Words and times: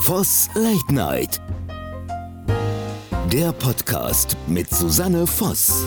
Voss 0.00 0.48
Late 0.54 0.94
Night. 0.94 1.40
Der 3.30 3.52
Podcast 3.52 4.36
mit 4.46 4.70
Susanne 4.70 5.26
Voss. 5.26 5.86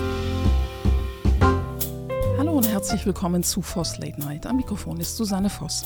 Hallo 2.37 2.51
und 2.57 2.67
herzlich 2.67 3.05
willkommen 3.05 3.41
zu 3.41 3.61
Voss 3.61 3.97
Late 3.97 4.19
Night. 4.19 4.45
Am 4.45 4.57
Mikrofon 4.57 4.99
ist 4.99 5.17
Susanne 5.17 5.49
Voss. 5.49 5.85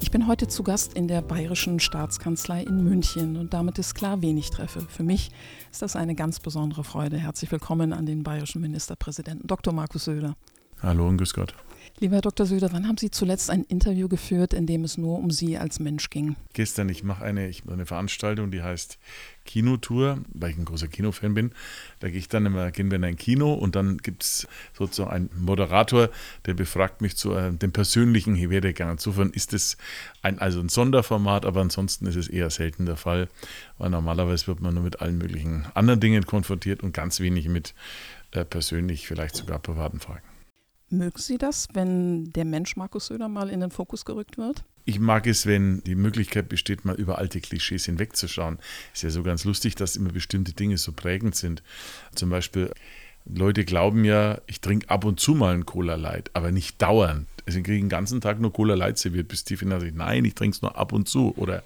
Ich 0.00 0.12
bin 0.12 0.28
heute 0.28 0.46
zu 0.46 0.62
Gast 0.62 0.94
in 0.94 1.08
der 1.08 1.20
Bayerischen 1.20 1.80
Staatskanzlei 1.80 2.62
in 2.62 2.84
München 2.84 3.36
und 3.36 3.52
damit 3.54 3.78
ist 3.78 3.94
klar, 3.94 4.22
wen 4.22 4.36
ich 4.36 4.50
treffe. 4.50 4.82
Für 4.82 5.02
mich 5.02 5.30
ist 5.72 5.82
das 5.82 5.96
eine 5.96 6.14
ganz 6.14 6.38
besondere 6.38 6.84
Freude. 6.84 7.16
Herzlich 7.16 7.50
willkommen 7.50 7.92
an 7.92 8.06
den 8.06 8.22
bayerischen 8.22 8.60
Ministerpräsidenten 8.60 9.48
Dr. 9.48 9.72
Markus 9.72 10.04
Söder. 10.04 10.36
Hallo 10.80 11.08
und 11.08 11.16
grüß 11.16 11.34
Gott. 11.34 11.54
Lieber 12.00 12.14
Herr 12.14 12.22
Dr. 12.22 12.46
Söder, 12.46 12.68
wann 12.70 12.86
haben 12.86 12.96
Sie 12.96 13.10
zuletzt 13.10 13.50
ein 13.50 13.64
Interview 13.64 14.06
geführt, 14.06 14.54
in 14.54 14.66
dem 14.66 14.84
es 14.84 14.96
nur 14.98 15.18
um 15.18 15.32
Sie 15.32 15.58
als 15.58 15.80
Mensch 15.80 16.10
ging? 16.10 16.36
Gestern, 16.52 16.88
ich 16.88 17.02
mache 17.02 17.24
eine, 17.24 17.48
ich 17.48 17.64
eine 17.68 17.86
Veranstaltung, 17.86 18.52
die 18.52 18.62
heißt 18.62 18.98
Kinotour, 19.44 20.18
weil 20.32 20.52
ich 20.52 20.58
ein 20.58 20.64
großer 20.64 20.86
Kinofan 20.86 21.34
bin. 21.34 21.50
Da 21.98 22.08
gehe 22.08 22.18
ich 22.18 22.28
dann 22.28 22.46
immer, 22.46 22.70
gehen 22.70 22.92
wir 22.92 22.96
in 22.98 23.04
ein 23.04 23.16
Kino 23.16 23.52
und 23.52 23.74
dann 23.74 23.98
gibt 23.98 24.22
es 24.22 24.46
sozusagen 24.74 25.10
einen 25.10 25.30
Moderator, 25.40 26.08
der 26.46 26.54
befragt 26.54 27.00
mich 27.00 27.16
zu 27.16 27.32
äh, 27.32 27.52
dem 27.52 27.72
persönlichen 27.72 28.36
Werdegang. 28.48 28.92
Insofern 28.92 29.30
ist 29.30 29.52
es 29.52 29.76
ein, 30.22 30.38
also 30.38 30.60
ein 30.60 30.68
Sonderformat, 30.68 31.44
aber 31.44 31.62
ansonsten 31.62 32.06
ist 32.06 32.14
es 32.16 32.28
eher 32.28 32.50
selten 32.50 32.86
der 32.86 32.96
Fall, 32.96 33.28
weil 33.76 33.90
normalerweise 33.90 34.46
wird 34.46 34.60
man 34.60 34.74
nur 34.74 34.84
mit 34.84 35.00
allen 35.00 35.18
möglichen 35.18 35.66
anderen 35.74 35.98
Dingen 35.98 36.24
konfrontiert 36.26 36.84
und 36.84 36.92
ganz 36.92 37.18
wenig 37.18 37.48
mit 37.48 37.74
äh, 38.30 38.44
persönlich, 38.44 39.08
vielleicht 39.08 39.34
sogar 39.34 39.58
privaten 39.58 39.98
Fragen. 39.98 40.37
Mögen 40.90 41.18
Sie 41.18 41.36
das, 41.36 41.68
wenn 41.74 42.32
der 42.32 42.46
Mensch 42.46 42.76
Markus 42.76 43.06
Söder 43.06 43.28
mal 43.28 43.50
in 43.50 43.60
den 43.60 43.70
Fokus 43.70 44.04
gerückt 44.04 44.38
wird? 44.38 44.64
Ich 44.86 44.98
mag 44.98 45.26
es, 45.26 45.44
wenn 45.44 45.82
die 45.84 45.94
Möglichkeit 45.94 46.48
besteht, 46.48 46.86
mal 46.86 46.94
über 46.94 47.18
alte 47.18 47.40
Klischees 47.40 47.84
hinwegzuschauen. 47.84 48.58
Ist 48.94 49.02
ja 49.02 49.10
so 49.10 49.22
ganz 49.22 49.44
lustig, 49.44 49.74
dass 49.74 49.96
immer 49.96 50.12
bestimmte 50.12 50.54
Dinge 50.54 50.78
so 50.78 50.92
prägend 50.92 51.36
sind. 51.36 51.62
Zum 52.14 52.30
Beispiel, 52.30 52.72
Leute 53.26 53.66
glauben 53.66 54.04
ja, 54.04 54.40
ich 54.46 54.62
trinke 54.62 54.88
ab 54.88 55.04
und 55.04 55.20
zu 55.20 55.34
mal 55.34 55.52
einen 55.52 55.66
Cola 55.66 55.96
Light, 55.96 56.30
aber 56.32 56.52
nicht 56.52 56.80
dauernd. 56.80 57.26
Also 57.44 57.58
ich 57.58 57.64
kriege 57.64 57.82
den 57.82 57.90
ganzen 57.90 58.22
Tag 58.22 58.40
nur 58.40 58.52
Cola 58.52 58.74
Light 58.74 58.96
serviert, 58.96 59.28
bis 59.28 59.44
tief 59.44 59.60
in 59.60 59.68
der 59.68 59.80
Nein, 59.92 60.24
ich 60.24 60.34
trinke 60.34 60.54
es 60.54 60.62
nur 60.62 60.76
ab 60.76 60.92
und 60.92 61.06
zu. 61.06 61.34
Oder, 61.36 61.64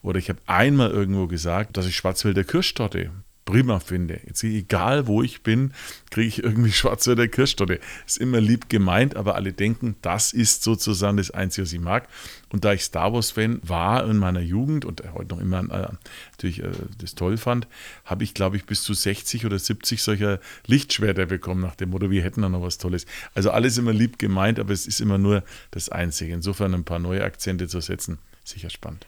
oder 0.00 0.18
ich 0.18 0.30
habe 0.30 0.40
einmal 0.46 0.90
irgendwo 0.90 1.26
gesagt, 1.26 1.76
dass 1.76 1.86
ich 1.86 1.96
Schwarzwälder 1.96 2.44
Kirschtorte 2.44 3.10
prima 3.44 3.80
finde. 3.80 4.20
Jetzt 4.26 4.44
egal 4.44 5.06
wo 5.06 5.22
ich 5.22 5.42
bin, 5.42 5.72
kriege 6.10 6.28
ich 6.28 6.42
irgendwie 6.42 6.72
Schwarzwälder 6.72 7.28
Kirschtorte. 7.28 7.80
Ist 8.06 8.18
immer 8.18 8.40
lieb 8.40 8.68
gemeint, 8.68 9.16
aber 9.16 9.34
alle 9.34 9.52
denken, 9.52 9.96
das 10.02 10.32
ist 10.32 10.62
sozusagen 10.62 11.16
das 11.16 11.30
Einzige, 11.30 11.64
was 11.64 11.72
ich 11.72 11.80
mag. 11.80 12.08
Und 12.50 12.64
da 12.64 12.72
ich 12.72 12.82
Star 12.82 13.12
Wars-Fan 13.12 13.60
war 13.62 14.04
in 14.06 14.18
meiner 14.18 14.40
Jugend 14.40 14.84
und 14.84 15.02
heute 15.14 15.34
noch 15.34 15.40
immer 15.40 15.60
äh, 15.60 15.88
natürlich 16.32 16.62
äh, 16.62 16.70
das 16.98 17.14
toll 17.14 17.36
fand, 17.36 17.66
habe 18.04 18.24
ich, 18.24 18.34
glaube 18.34 18.56
ich, 18.56 18.64
bis 18.64 18.82
zu 18.82 18.94
60 18.94 19.46
oder 19.46 19.58
70 19.58 20.02
solcher 20.02 20.38
Lichtschwerter 20.66 21.26
bekommen, 21.26 21.62
nach 21.62 21.76
dem 21.76 21.90
Motto, 21.90 22.10
wir 22.10 22.22
hätten 22.22 22.42
da 22.42 22.48
noch 22.48 22.62
was 22.62 22.78
Tolles. 22.78 23.06
Also 23.34 23.50
alles 23.50 23.78
immer 23.78 23.92
lieb 23.92 24.18
gemeint, 24.18 24.58
aber 24.58 24.72
es 24.72 24.86
ist 24.86 25.00
immer 25.00 25.18
nur 25.18 25.42
das 25.70 25.88
Einzige. 25.88 26.32
Insofern 26.32 26.74
ein 26.74 26.84
paar 26.84 26.98
neue 26.98 27.24
Akzente 27.24 27.68
zu 27.68 27.80
setzen, 27.80 28.18
sicher 28.44 28.70
spannend. 28.70 29.06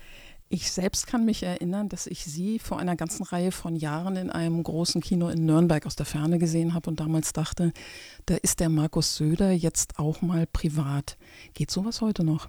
Ich 0.54 0.70
selbst 0.70 1.08
kann 1.08 1.24
mich 1.24 1.42
erinnern, 1.42 1.88
dass 1.88 2.06
ich 2.06 2.24
sie 2.24 2.60
vor 2.60 2.78
einer 2.78 2.94
ganzen 2.94 3.24
Reihe 3.24 3.50
von 3.50 3.74
Jahren 3.74 4.14
in 4.14 4.30
einem 4.30 4.62
großen 4.62 5.00
Kino 5.00 5.28
in 5.28 5.46
Nürnberg 5.46 5.84
aus 5.84 5.96
der 5.96 6.06
Ferne 6.06 6.38
gesehen 6.38 6.74
habe 6.74 6.90
und 6.90 7.00
damals 7.00 7.32
dachte, 7.32 7.72
da 8.26 8.36
ist 8.36 8.60
der 8.60 8.68
Markus 8.68 9.16
Söder 9.16 9.50
jetzt 9.50 9.98
auch 9.98 10.22
mal 10.22 10.46
privat. 10.46 11.18
Geht 11.54 11.72
sowas 11.72 12.00
heute 12.00 12.22
noch? 12.22 12.48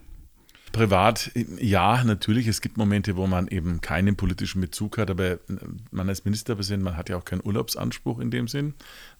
Privat, 0.76 1.32
ja, 1.58 2.04
natürlich. 2.04 2.48
Es 2.48 2.60
gibt 2.60 2.76
Momente, 2.76 3.16
wo 3.16 3.28
man 3.28 3.48
eben 3.48 3.80
keinen 3.80 4.18
politischen 4.18 4.60
Bezug 4.60 4.98
hat, 4.98 5.10
aber 5.10 5.40
man 5.92 6.10
als 6.10 6.26
Ministerpräsident, 6.26 6.84
man 6.84 6.98
hat 6.98 7.08
ja 7.08 7.16
auch 7.16 7.24
keinen 7.24 7.40
Urlaubsanspruch 7.46 8.20
in 8.20 8.30
dem 8.30 8.50
Sinn. 8.50 8.74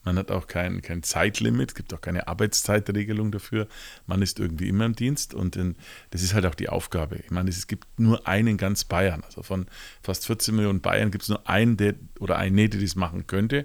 Man 0.04 0.18
hat 0.18 0.30
auch 0.30 0.48
kein, 0.48 0.82
kein 0.82 1.02
Zeitlimit, 1.02 1.70
es 1.70 1.74
gibt 1.74 1.94
auch 1.94 2.02
keine 2.02 2.28
Arbeitszeitregelung 2.28 3.32
dafür. 3.32 3.68
Man 4.06 4.20
ist 4.20 4.38
irgendwie 4.38 4.68
immer 4.68 4.84
im 4.84 4.94
Dienst 4.94 5.32
und 5.32 5.58
das 6.10 6.22
ist 6.22 6.34
halt 6.34 6.44
auch 6.44 6.54
die 6.54 6.68
Aufgabe. 6.68 7.16
Ich 7.24 7.30
meine, 7.30 7.48
es 7.48 7.66
gibt 7.66 7.86
nur 7.98 8.28
einen 8.28 8.58
ganz 8.58 8.84
Bayern. 8.84 9.22
Also 9.24 9.42
von 9.42 9.66
fast 10.02 10.26
14 10.26 10.54
Millionen 10.54 10.82
Bayern 10.82 11.10
gibt 11.10 11.22
es 11.22 11.30
nur 11.30 11.48
einen, 11.48 11.78
der 11.78 11.94
oder 12.20 12.36
eine, 12.36 12.68
die 12.68 12.78
das 12.78 12.96
machen 12.96 13.26
könnte. 13.26 13.64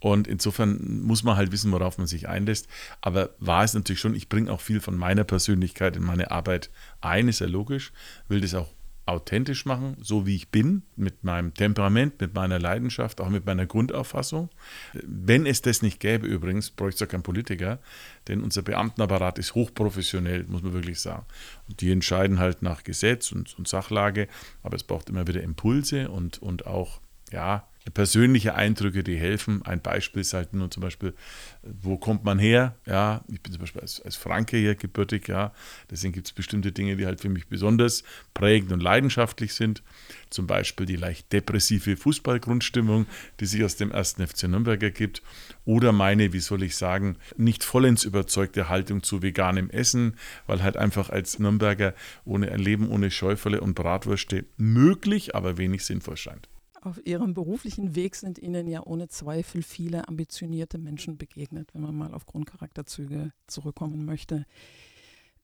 Und 0.00 0.26
insofern 0.28 1.02
muss 1.02 1.22
man 1.22 1.36
halt 1.36 1.52
wissen, 1.52 1.72
worauf 1.72 1.98
man 1.98 2.06
sich 2.06 2.28
einlässt. 2.28 2.68
Aber 3.00 3.30
war 3.38 3.64
es 3.64 3.74
natürlich 3.74 4.00
schon, 4.00 4.14
ich 4.14 4.28
bringe 4.28 4.52
auch 4.52 4.60
viel 4.60 4.80
von 4.80 4.96
meiner 4.96 5.24
Persönlichkeit 5.24 5.96
in 5.96 6.02
meine 6.02 6.30
Arbeit 6.30 6.70
ein, 7.00 7.28
ist 7.28 7.40
ja 7.40 7.46
logisch, 7.46 7.92
will 8.28 8.40
das 8.40 8.54
auch 8.54 8.72
authentisch 9.06 9.64
machen, 9.66 9.96
so 10.00 10.26
wie 10.26 10.34
ich 10.34 10.50
bin, 10.50 10.82
mit 10.96 11.22
meinem 11.22 11.54
Temperament, 11.54 12.20
mit 12.20 12.34
meiner 12.34 12.58
Leidenschaft, 12.58 13.20
auch 13.20 13.28
mit 13.28 13.46
meiner 13.46 13.64
Grundauffassung. 13.64 14.50
Wenn 14.94 15.46
es 15.46 15.62
das 15.62 15.80
nicht 15.80 16.00
gäbe 16.00 16.26
übrigens, 16.26 16.70
bräuchte 16.70 16.94
es 16.96 17.00
ja 17.00 17.06
keinen 17.06 17.22
Politiker, 17.22 17.78
denn 18.26 18.42
unser 18.42 18.62
Beamtenapparat 18.62 19.38
ist 19.38 19.54
hochprofessionell, 19.54 20.44
muss 20.48 20.62
man 20.62 20.72
wirklich 20.72 21.00
sagen. 21.00 21.24
Und 21.68 21.80
die 21.80 21.92
entscheiden 21.92 22.40
halt 22.40 22.62
nach 22.62 22.82
Gesetz 22.82 23.30
und, 23.30 23.56
und 23.56 23.68
Sachlage, 23.68 24.26
aber 24.64 24.74
es 24.74 24.82
braucht 24.82 25.08
immer 25.08 25.28
wieder 25.28 25.42
Impulse 25.42 26.10
und, 26.10 26.42
und 26.42 26.66
auch, 26.66 27.00
ja, 27.30 27.68
persönliche 27.94 28.54
Eindrücke, 28.54 29.04
die 29.04 29.16
helfen. 29.16 29.64
Ein 29.64 29.80
Beispiel 29.80 30.22
ist 30.22 30.34
halt 30.34 30.54
nur 30.54 30.70
zum 30.70 30.82
Beispiel, 30.82 31.14
wo 31.62 31.96
kommt 31.96 32.24
man 32.24 32.38
her? 32.38 32.74
Ja, 32.86 33.24
ich 33.28 33.40
bin 33.40 33.52
zum 33.52 33.60
Beispiel 33.60 33.80
als, 33.80 34.00
als 34.02 34.16
Franke 34.16 34.56
hier 34.56 34.74
gebürtig, 34.74 35.28
ja. 35.28 35.52
Deswegen 35.90 36.12
gibt 36.12 36.26
es 36.26 36.32
bestimmte 36.32 36.72
Dinge, 36.72 36.96
die 36.96 37.06
halt 37.06 37.20
für 37.20 37.28
mich 37.28 37.46
besonders 37.46 38.02
prägend 38.34 38.72
und 38.72 38.82
leidenschaftlich 38.82 39.54
sind. 39.54 39.82
Zum 40.30 40.46
Beispiel 40.46 40.86
die 40.86 40.96
leicht 40.96 41.32
depressive 41.32 41.96
Fußballgrundstimmung, 41.96 43.06
die 43.40 43.46
sich 43.46 43.62
aus 43.62 43.76
dem 43.76 43.92
ersten 43.92 44.26
FC 44.26 44.44
Nürnberg 44.44 44.82
ergibt. 44.82 45.22
Oder 45.64 45.92
meine, 45.92 46.32
wie 46.32 46.40
soll 46.40 46.62
ich 46.64 46.76
sagen, 46.76 47.16
nicht 47.36 47.62
vollends 47.62 48.04
überzeugte 48.04 48.68
Haltung 48.68 49.02
zu 49.02 49.22
veganem 49.22 49.70
Essen, 49.70 50.16
weil 50.46 50.62
halt 50.62 50.76
einfach 50.76 51.10
als 51.10 51.38
Nürnberger 51.38 51.94
ohne 52.24 52.50
ein 52.50 52.60
Leben 52.60 52.88
ohne 52.88 53.10
Schäufele 53.10 53.60
und 53.60 53.74
Bratwürste 53.74 54.44
möglich, 54.56 55.34
aber 55.34 55.56
wenig 55.56 55.84
sinnvoll 55.84 56.16
scheint. 56.16 56.48
Auf 56.86 57.04
Ihrem 57.04 57.34
beruflichen 57.34 57.96
Weg 57.96 58.14
sind 58.14 58.38
Ihnen 58.38 58.68
ja 58.68 58.80
ohne 58.80 59.08
Zweifel 59.08 59.62
viele 59.62 60.06
ambitionierte 60.06 60.78
Menschen 60.78 61.18
begegnet, 61.18 61.74
wenn 61.74 61.82
man 61.82 61.96
mal 61.96 62.14
auf 62.14 62.26
Grundcharakterzüge 62.26 63.32
zurückkommen 63.48 64.04
möchte. 64.04 64.46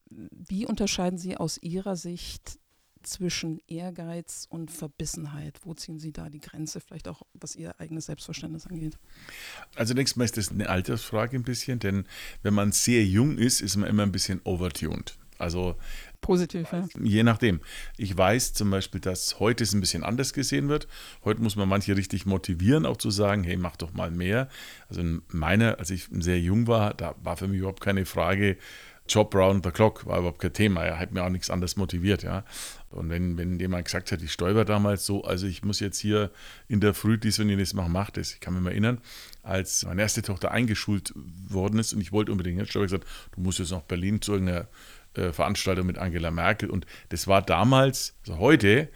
Wie 0.08 0.66
unterscheiden 0.66 1.19
Sie 1.19 1.36
aus 1.36 1.58
Ihrer 1.60 1.97
Sicht 1.97 2.60
zwischen 3.03 3.58
Ehrgeiz 3.66 4.47
und 4.50 4.70
Verbissenheit? 4.70 5.58
Wo 5.64 5.75
ziehen 5.75 5.98
Sie 5.98 6.12
da 6.12 6.30
die 6.30 6.38
Grenze, 6.38 6.78
vielleicht 6.78 7.08
auch 7.08 7.22
was 7.34 7.56
Ihr 7.56 7.74
eigenes 7.80 8.06
Selbstverständnis 8.06 8.69
angeht? 8.69 8.97
Also 9.74 9.94
zunächst 9.94 10.16
mal 10.16 10.22
ist 10.22 10.36
das 10.36 10.53
eine 10.53 10.69
Altersfrage 10.69 11.36
ein 11.36 11.42
bisschen, 11.42 11.80
denn 11.80 12.06
wenn 12.44 12.54
man 12.54 12.70
sehr 12.70 13.04
jung 13.04 13.36
ist, 13.36 13.62
ist 13.62 13.74
man 13.74 13.91
immer 13.91 14.04
ein 14.04 14.12
bisschen 14.12 14.41
overtuned. 14.44 15.19
Also 15.38 15.74
Positiv, 16.22 16.72
ja. 16.72 16.87
Je 17.03 17.25
nachdem. 17.25 17.60
Ich 17.97 18.16
weiß 18.16 18.55
zum 18.55 18.71
Beispiel, 18.71 19.00
dass 19.00 19.41
heute 19.41 19.65
es 19.65 19.75
ein 19.75 19.81
bisschen 19.81 20.05
anders 20.05 20.33
gesehen 20.33 20.69
wird. 20.69 20.87
Heute 21.25 21.43
muss 21.43 21.56
man 21.56 21.69
manche 21.69 21.97
richtig 21.97 22.27
motivieren, 22.27 22.87
auch 22.87 22.97
zu 22.97 23.10
sagen, 23.10 23.43
hey, 23.43 23.56
mach 23.56 23.77
doch 23.77 23.93
mal 23.93 24.12
mehr. 24.12 24.49
Also 24.88 25.00
in 25.00 25.22
meiner, 25.28 25.81
als 25.81 25.91
ich 25.91 26.09
sehr 26.12 26.41
jung 26.41 26.69
war, 26.69 26.94
da 26.94 27.16
war 27.25 27.37
für 27.37 27.49
mich 27.49 27.59
überhaupt 27.59 27.81
keine 27.83 28.06
Frage, 28.06 28.56
Job 29.09 29.34
round 29.34 29.65
the 29.65 29.72
clock, 29.72 30.06
war 30.06 30.19
überhaupt 30.19 30.38
kein 30.38 30.53
Thema. 30.53 30.84
Er 30.84 31.00
hat 31.00 31.10
mir 31.12 31.25
auch 31.25 31.28
nichts 31.28 31.50
anderes 31.50 31.77
motiviert, 31.77 32.22
ja. 32.22 32.44
Und 32.91 33.10
wenn, 33.10 33.37
wenn 33.37 33.59
jemand 33.59 33.87
gesagt 33.87 34.12
hat, 34.12 34.22
ich 34.22 34.33
stolper 34.33 34.65
damals 34.65 35.04
so, 35.04 35.25
also 35.25 35.47
ich 35.47 35.65
muss 35.65 35.81
jetzt 35.81 35.99
hier 35.99 36.31
in 36.69 36.78
der 36.78 36.94
Früh 36.94 37.19
dies 37.19 37.39
und 37.41 37.49
jenes 37.49 37.75
machen, 37.75 37.93
mach 37.93 38.10
das. 38.10 38.33
Ich 38.33 38.41
kann 38.41 38.54
mich 38.54 38.62
mal 38.62 38.71
erinnern, 38.71 39.00
als 39.43 39.84
meine 39.84 40.03
erste 40.03 40.22
Tochter 40.22 40.53
eingeschult 40.53 41.12
worden 41.49 41.81
ist 41.81 41.93
und 41.93 42.00
ich 42.00 42.12
wollte 42.12 42.31
unbedingt, 42.31 42.62
ich 42.62 42.75
habe 42.75 42.84
gesagt, 42.84 43.06
du 43.34 43.41
musst 43.41 43.59
jetzt 43.59 43.72
nach 43.72 43.83
Berlin 43.83 44.22
zu 44.22 44.33
irgendeiner 44.33 44.69
äh, 45.17 45.33
Veranstaltung 45.33 45.87
mit 45.87 45.99
Angela 45.99 46.31
Merkel. 46.31 46.71
Und 46.71 46.87
das 47.11 47.27
war 47.27 47.43
damals, 47.43 48.15
also 48.27 48.39
heute, 48.39 48.89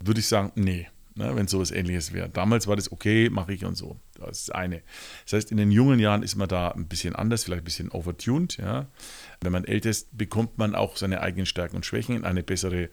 würde 0.00 0.20
ich 0.20 0.26
sagen, 0.26 0.52
nee, 0.54 0.88
ne, 1.18 1.34
wenn 1.34 1.48
sowas 1.48 1.70
ähnliches 1.70 2.12
wäre. 2.12 2.28
Damals 2.28 2.66
war 2.66 2.76
das 2.76 2.90
okay, 2.90 3.28
mache 3.28 3.52
ich 3.52 3.64
und 3.64 3.76
so. 3.76 3.96
Das 4.14 4.42
ist 4.42 4.54
eine. 4.54 4.82
Das 5.24 5.34
heißt, 5.34 5.50
in 5.50 5.58
den 5.58 5.70
jungen 5.70 6.00
Jahren 6.00 6.22
ist 6.22 6.36
man 6.36 6.48
da 6.48 6.70
ein 6.70 6.86
bisschen 6.86 7.14
anders, 7.14 7.44
vielleicht 7.44 7.62
ein 7.62 7.64
bisschen 7.64 7.90
overtuned. 7.90 8.56
Ja. 8.56 8.86
Wenn 9.40 9.52
man 9.52 9.64
älter 9.64 9.90
ist, 9.90 10.16
bekommt 10.16 10.58
man 10.58 10.74
auch 10.74 10.96
seine 10.96 11.20
eigenen 11.20 11.46
Stärken 11.46 11.76
und 11.76 11.86
Schwächen, 11.86 12.24
eine 12.24 12.42
bessere 12.42 12.88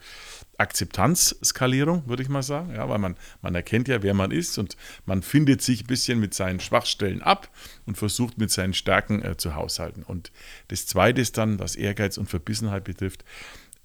Akzeptanzskalierung, 0.58 2.08
würde 2.08 2.24
ich 2.24 2.30
mal 2.30 2.44
sagen. 2.44 2.74
Ja, 2.76 2.88
weil 2.90 3.00
man, 3.00 3.16
man 3.42 3.56
erkennt 3.56 3.88
ja, 3.88 4.02
wer 4.04 4.14
man 4.14 4.32
ist 4.32 4.58
und 4.58 4.78
man 5.06 5.22
findet 5.22 5.62
sich 5.62 5.84
ein 5.84 5.88
bisschen 5.88 6.20
mit 6.20 6.34
seinen 6.34 6.60
Schwachstellen 6.60 7.22
ab 7.22 7.50
und 7.86 7.98
versucht 7.98 8.38
mit 8.38 8.52
seinen 8.52 8.74
Stärken 8.74 9.24
äh, 9.24 9.38
zu 9.38 9.56
haushalten. 9.56 10.04
Und 10.04 10.32
das 10.70 10.88
Zweite 10.88 11.22
ist 11.22 11.38
dann, 11.38 11.60
was 11.60 11.76
Ehrgeiz 11.76 12.18
und 12.18 12.30
Verbissenheit 12.30 12.84
betrifft, 12.84 13.26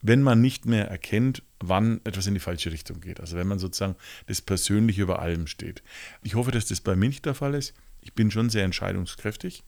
wenn 0.02 0.22
man 0.22 0.40
nicht 0.40 0.66
mehr 0.66 0.88
erkennt, 0.88 1.42
wann 1.58 2.00
etwas 2.04 2.26
in 2.26 2.34
die 2.34 2.40
falsche 2.40 2.72
Richtung 2.72 3.00
geht. 3.00 3.20
Also 3.20 3.36
wenn 3.36 3.46
man 3.46 3.58
sozusagen 3.58 3.96
das 4.26 4.40
Persönliche 4.40 5.02
über 5.02 5.20
allem 5.20 5.46
steht. 5.46 5.82
Ich 6.22 6.34
hoffe, 6.34 6.50
dass 6.50 6.66
das 6.66 6.80
bei 6.80 6.96
mir 6.96 7.08
nicht 7.08 7.26
der 7.26 7.34
Fall 7.34 7.54
ist. 7.54 7.74
Ich 8.00 8.14
bin 8.14 8.30
schon 8.30 8.48
sehr 8.48 8.64
entscheidungskräftig. 8.64 9.62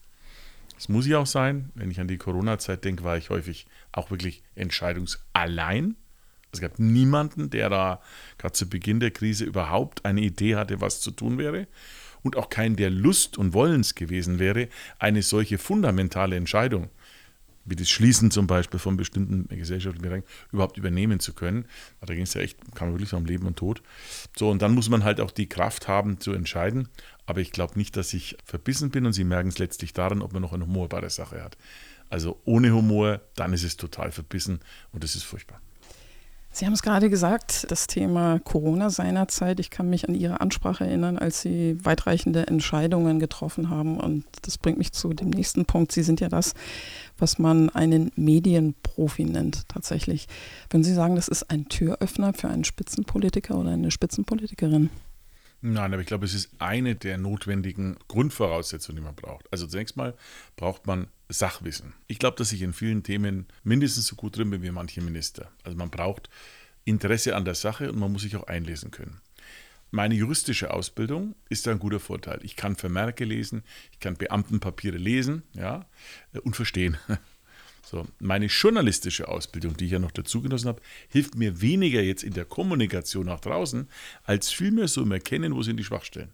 Das 0.75 0.89
muss 0.89 1.05
ich 1.05 1.13
auch 1.15 1.27
sein. 1.27 1.69
Wenn 1.75 1.91
ich 1.91 1.99
an 1.99 2.07
die 2.07 2.17
Corona-Zeit 2.17 2.83
denke, 2.83 3.03
war 3.03 3.17
ich 3.17 3.29
häufig 3.29 3.67
auch 3.91 4.09
wirklich 4.09 4.41
entscheidungsallein. 4.55 5.95
Es 6.53 6.61
gab 6.61 6.79
niemanden, 6.79 7.49
der 7.49 7.69
da 7.69 7.99
gerade 8.37 8.53
zu 8.53 8.69
Beginn 8.69 8.99
der 8.99 9.11
Krise 9.11 9.43
überhaupt 9.43 10.05
eine 10.05 10.21
Idee 10.21 10.55
hatte, 10.55 10.79
was 10.79 11.01
zu 11.01 11.11
tun 11.11 11.37
wäre. 11.37 11.67
Und 12.21 12.37
auch 12.37 12.49
keinen, 12.49 12.77
der 12.77 12.89
Lust 12.89 13.37
und 13.37 13.53
Wollens 13.53 13.95
gewesen 13.95 14.39
wäre, 14.39 14.69
eine 14.97 15.23
solche 15.23 15.57
fundamentale 15.57 16.37
Entscheidung, 16.37 16.89
wie 17.65 17.75
das 17.75 17.89
Schließen 17.89 18.31
zum 18.31 18.47
Beispiel 18.47 18.79
von 18.79 18.95
bestimmten 18.95 19.47
gesellschaftlichen 19.49 20.03
Bereichen, 20.03 20.25
überhaupt 20.51 20.77
übernehmen 20.77 21.19
zu 21.19 21.33
können. 21.33 21.65
Da 21.99 22.13
ging 22.13 22.23
es 22.23 22.33
ja 22.33 22.41
echt, 22.41 22.57
kann 22.75 22.87
man 22.87 22.95
wirklich 22.95 23.09
so 23.09 23.17
um 23.17 23.25
Leben 23.25 23.45
und 23.47 23.57
Tod. 23.57 23.81
So, 24.37 24.49
und 24.49 24.61
dann 24.61 24.73
muss 24.73 24.89
man 24.89 25.03
halt 25.03 25.19
auch 25.19 25.31
die 25.31 25.49
Kraft 25.49 25.87
haben 25.87 26.19
zu 26.19 26.31
entscheiden. 26.33 26.87
Aber 27.25 27.41
ich 27.41 27.51
glaube 27.51 27.77
nicht, 27.77 27.97
dass 27.97 28.13
ich 28.13 28.37
verbissen 28.45 28.89
bin 28.89 29.05
und 29.05 29.13
Sie 29.13 29.23
merken 29.23 29.49
es 29.49 29.59
letztlich 29.59 29.91
daran, 29.93 30.21
ob 30.21 30.33
man 30.33 30.41
noch 30.41 30.53
einen 30.53 30.63
Humor 30.63 30.87
bei 30.87 31.01
der 31.01 31.09
Sache 31.09 31.43
hat. 31.43 31.57
Also 32.09 32.39
ohne 32.45 32.71
Humor, 32.73 33.21
dann 33.35 33.53
ist 33.53 33.63
es 33.63 33.75
total 33.75 34.11
verbissen 34.11 34.59
und 34.91 35.03
das 35.03 35.15
ist 35.15 35.23
furchtbar. 35.23 35.59
Sie 36.55 36.67
haben 36.67 36.73
es 36.73 36.83
gerade 36.83 37.09
gesagt, 37.09 37.65
das 37.71 37.87
Thema 37.87 38.37
Corona 38.37 38.91
seinerzeit. 38.91 39.59
Ich 39.59 39.71
kann 39.71 39.89
mich 39.89 40.07
an 40.07 40.13
Ihre 40.13 40.39
Ansprache 40.39 40.85
erinnern, 40.85 41.17
als 41.17 41.41
Sie 41.41 41.83
weitreichende 41.83 42.45
Entscheidungen 42.45 43.19
getroffen 43.19 43.71
haben. 43.71 43.99
Und 43.99 44.23
das 44.43 44.59
bringt 44.59 44.77
mich 44.77 44.91
zu 44.91 45.13
dem 45.13 45.31
nächsten 45.31 45.65
Punkt. 45.65 45.91
Sie 45.91 46.03
sind 46.03 46.21
ja 46.21 46.29
das, 46.29 46.53
was 47.17 47.39
man 47.39 47.71
einen 47.71 48.11
Medienprofi 48.15 49.25
nennt, 49.25 49.67
tatsächlich. 49.67 50.27
Würden 50.69 50.83
Sie 50.83 50.93
sagen, 50.93 51.15
das 51.15 51.27
ist 51.27 51.49
ein 51.49 51.69
Türöffner 51.69 52.33
für 52.33 52.49
einen 52.49 52.65
Spitzenpolitiker 52.65 53.57
oder 53.57 53.71
eine 53.71 53.89
Spitzenpolitikerin? 53.89 54.91
Nein, 55.61 55.91
aber 55.91 56.01
ich 56.01 56.07
glaube, 56.07 56.25
es 56.25 56.35
ist 56.35 56.51
eine 56.59 56.93
der 56.93 57.17
notwendigen 57.17 57.97
Grundvoraussetzungen, 58.09 58.97
die 58.97 59.05
man 59.05 59.15
braucht. 59.15 59.51
Also 59.51 59.65
zunächst 59.65 59.97
mal 59.97 60.13
braucht 60.55 60.85
man 60.85 61.07
Sachwissen. 61.33 61.93
Ich 62.07 62.19
glaube, 62.19 62.37
dass 62.37 62.51
ich 62.51 62.61
in 62.61 62.73
vielen 62.73 63.03
Themen 63.03 63.47
mindestens 63.63 64.07
so 64.07 64.15
gut 64.15 64.37
drin 64.37 64.49
bin 64.51 64.61
wie 64.61 64.71
manche 64.71 65.01
Minister. 65.01 65.51
Also 65.63 65.77
man 65.77 65.89
braucht 65.89 66.29
Interesse 66.85 67.35
an 67.35 67.45
der 67.45 67.55
Sache 67.55 67.91
und 67.91 67.99
man 67.99 68.11
muss 68.11 68.21
sich 68.21 68.35
auch 68.35 68.47
einlesen 68.47 68.91
können. 68.91 69.21
Meine 69.91 70.15
juristische 70.15 70.73
Ausbildung 70.73 71.35
ist 71.49 71.67
ein 71.67 71.77
guter 71.77 71.99
Vorteil. 71.99 72.39
Ich 72.41 72.55
kann 72.55 72.75
Vermerke 72.75 73.25
lesen, 73.25 73.63
ich 73.91 73.99
kann 73.99 74.15
Beamtenpapiere 74.15 74.97
lesen 74.97 75.43
ja, 75.53 75.85
und 76.43 76.55
verstehen. 76.55 76.97
So, 77.85 78.07
meine 78.19 78.45
journalistische 78.45 79.27
Ausbildung, 79.27 79.75
die 79.75 79.85
ich 79.85 79.91
ja 79.91 79.99
noch 79.99 80.11
dazu 80.11 80.41
genossen 80.41 80.69
habe, 80.69 80.81
hilft 81.09 81.35
mir 81.35 81.61
weniger 81.61 82.01
jetzt 82.01 82.23
in 82.23 82.33
der 82.33 82.45
Kommunikation 82.45 83.25
nach 83.25 83.41
draußen, 83.41 83.89
als 84.23 84.49
vielmehr 84.49 84.87
so 84.87 85.03
im 85.03 85.11
Erkennen, 85.11 85.53
wo 85.53 85.61
sind 85.61 85.77
die 85.77 85.83
Schwachstellen. 85.83 86.31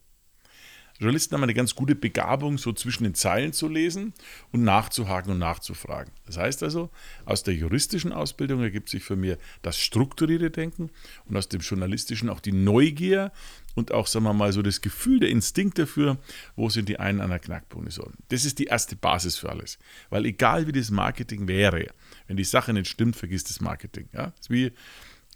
Journalisten 0.99 1.33
haben 1.33 1.43
eine 1.43 1.53
ganz 1.53 1.75
gute 1.75 1.95
Begabung, 1.95 2.57
so 2.57 2.73
zwischen 2.73 3.05
den 3.05 3.15
Zeilen 3.15 3.53
zu 3.53 3.69
lesen 3.69 4.13
und 4.51 4.63
nachzuhaken 4.63 5.31
und 5.31 5.39
nachzufragen. 5.39 6.11
Das 6.25 6.37
heißt 6.37 6.61
also, 6.61 6.89
aus 7.25 7.43
der 7.43 7.55
juristischen 7.55 8.11
Ausbildung 8.11 8.61
ergibt 8.61 8.89
sich 8.89 9.03
für 9.03 9.15
mich 9.15 9.37
das 9.61 9.77
strukturierte 9.77 10.51
Denken 10.51 10.89
und 11.25 11.37
aus 11.37 11.47
dem 11.47 11.61
journalistischen 11.61 12.29
auch 12.29 12.41
die 12.41 12.51
Neugier 12.51 13.31
und 13.75 13.93
auch, 13.93 14.07
sagen 14.07 14.25
wir 14.25 14.33
mal, 14.33 14.51
so 14.51 14.61
das 14.61 14.81
Gefühl, 14.81 15.21
der 15.21 15.29
Instinkt 15.29 15.79
dafür, 15.79 16.17
wo 16.57 16.69
sind 16.69 16.89
die 16.89 16.99
einen 16.99 17.21
an 17.21 17.29
der 17.29 17.39
Knackpunkte 17.39 17.91
so. 17.91 18.11
Das 18.27 18.43
ist 18.43 18.59
die 18.59 18.65
erste 18.65 18.97
Basis 18.97 19.37
für 19.37 19.49
alles. 19.49 19.79
Weil 20.09 20.25
egal 20.25 20.67
wie 20.67 20.73
das 20.73 20.91
Marketing 20.91 21.47
wäre, 21.47 21.87
wenn 22.27 22.35
die 22.35 22.43
Sache 22.43 22.73
nicht 22.73 22.89
stimmt, 22.89 23.15
vergisst 23.15 23.49
das 23.49 23.61
Marketing. 23.61 24.09
Ja? 24.11 24.27
Das 24.27 24.41
ist 24.41 24.49
wie 24.49 24.73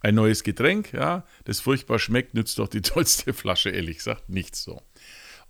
ein 0.03 0.15
neues 0.15 0.43
Getränk, 0.43 0.91
ja, 0.91 1.25
das 1.45 1.61
furchtbar 1.61 1.97
schmeckt, 1.97 2.33
nützt 2.33 2.59
doch 2.59 2.67
die 2.67 2.81
tollste 2.81 3.33
Flasche, 3.33 3.69
ehrlich 3.69 3.97
gesagt, 3.97 4.29
nichts 4.29 4.61
so. 4.61 4.81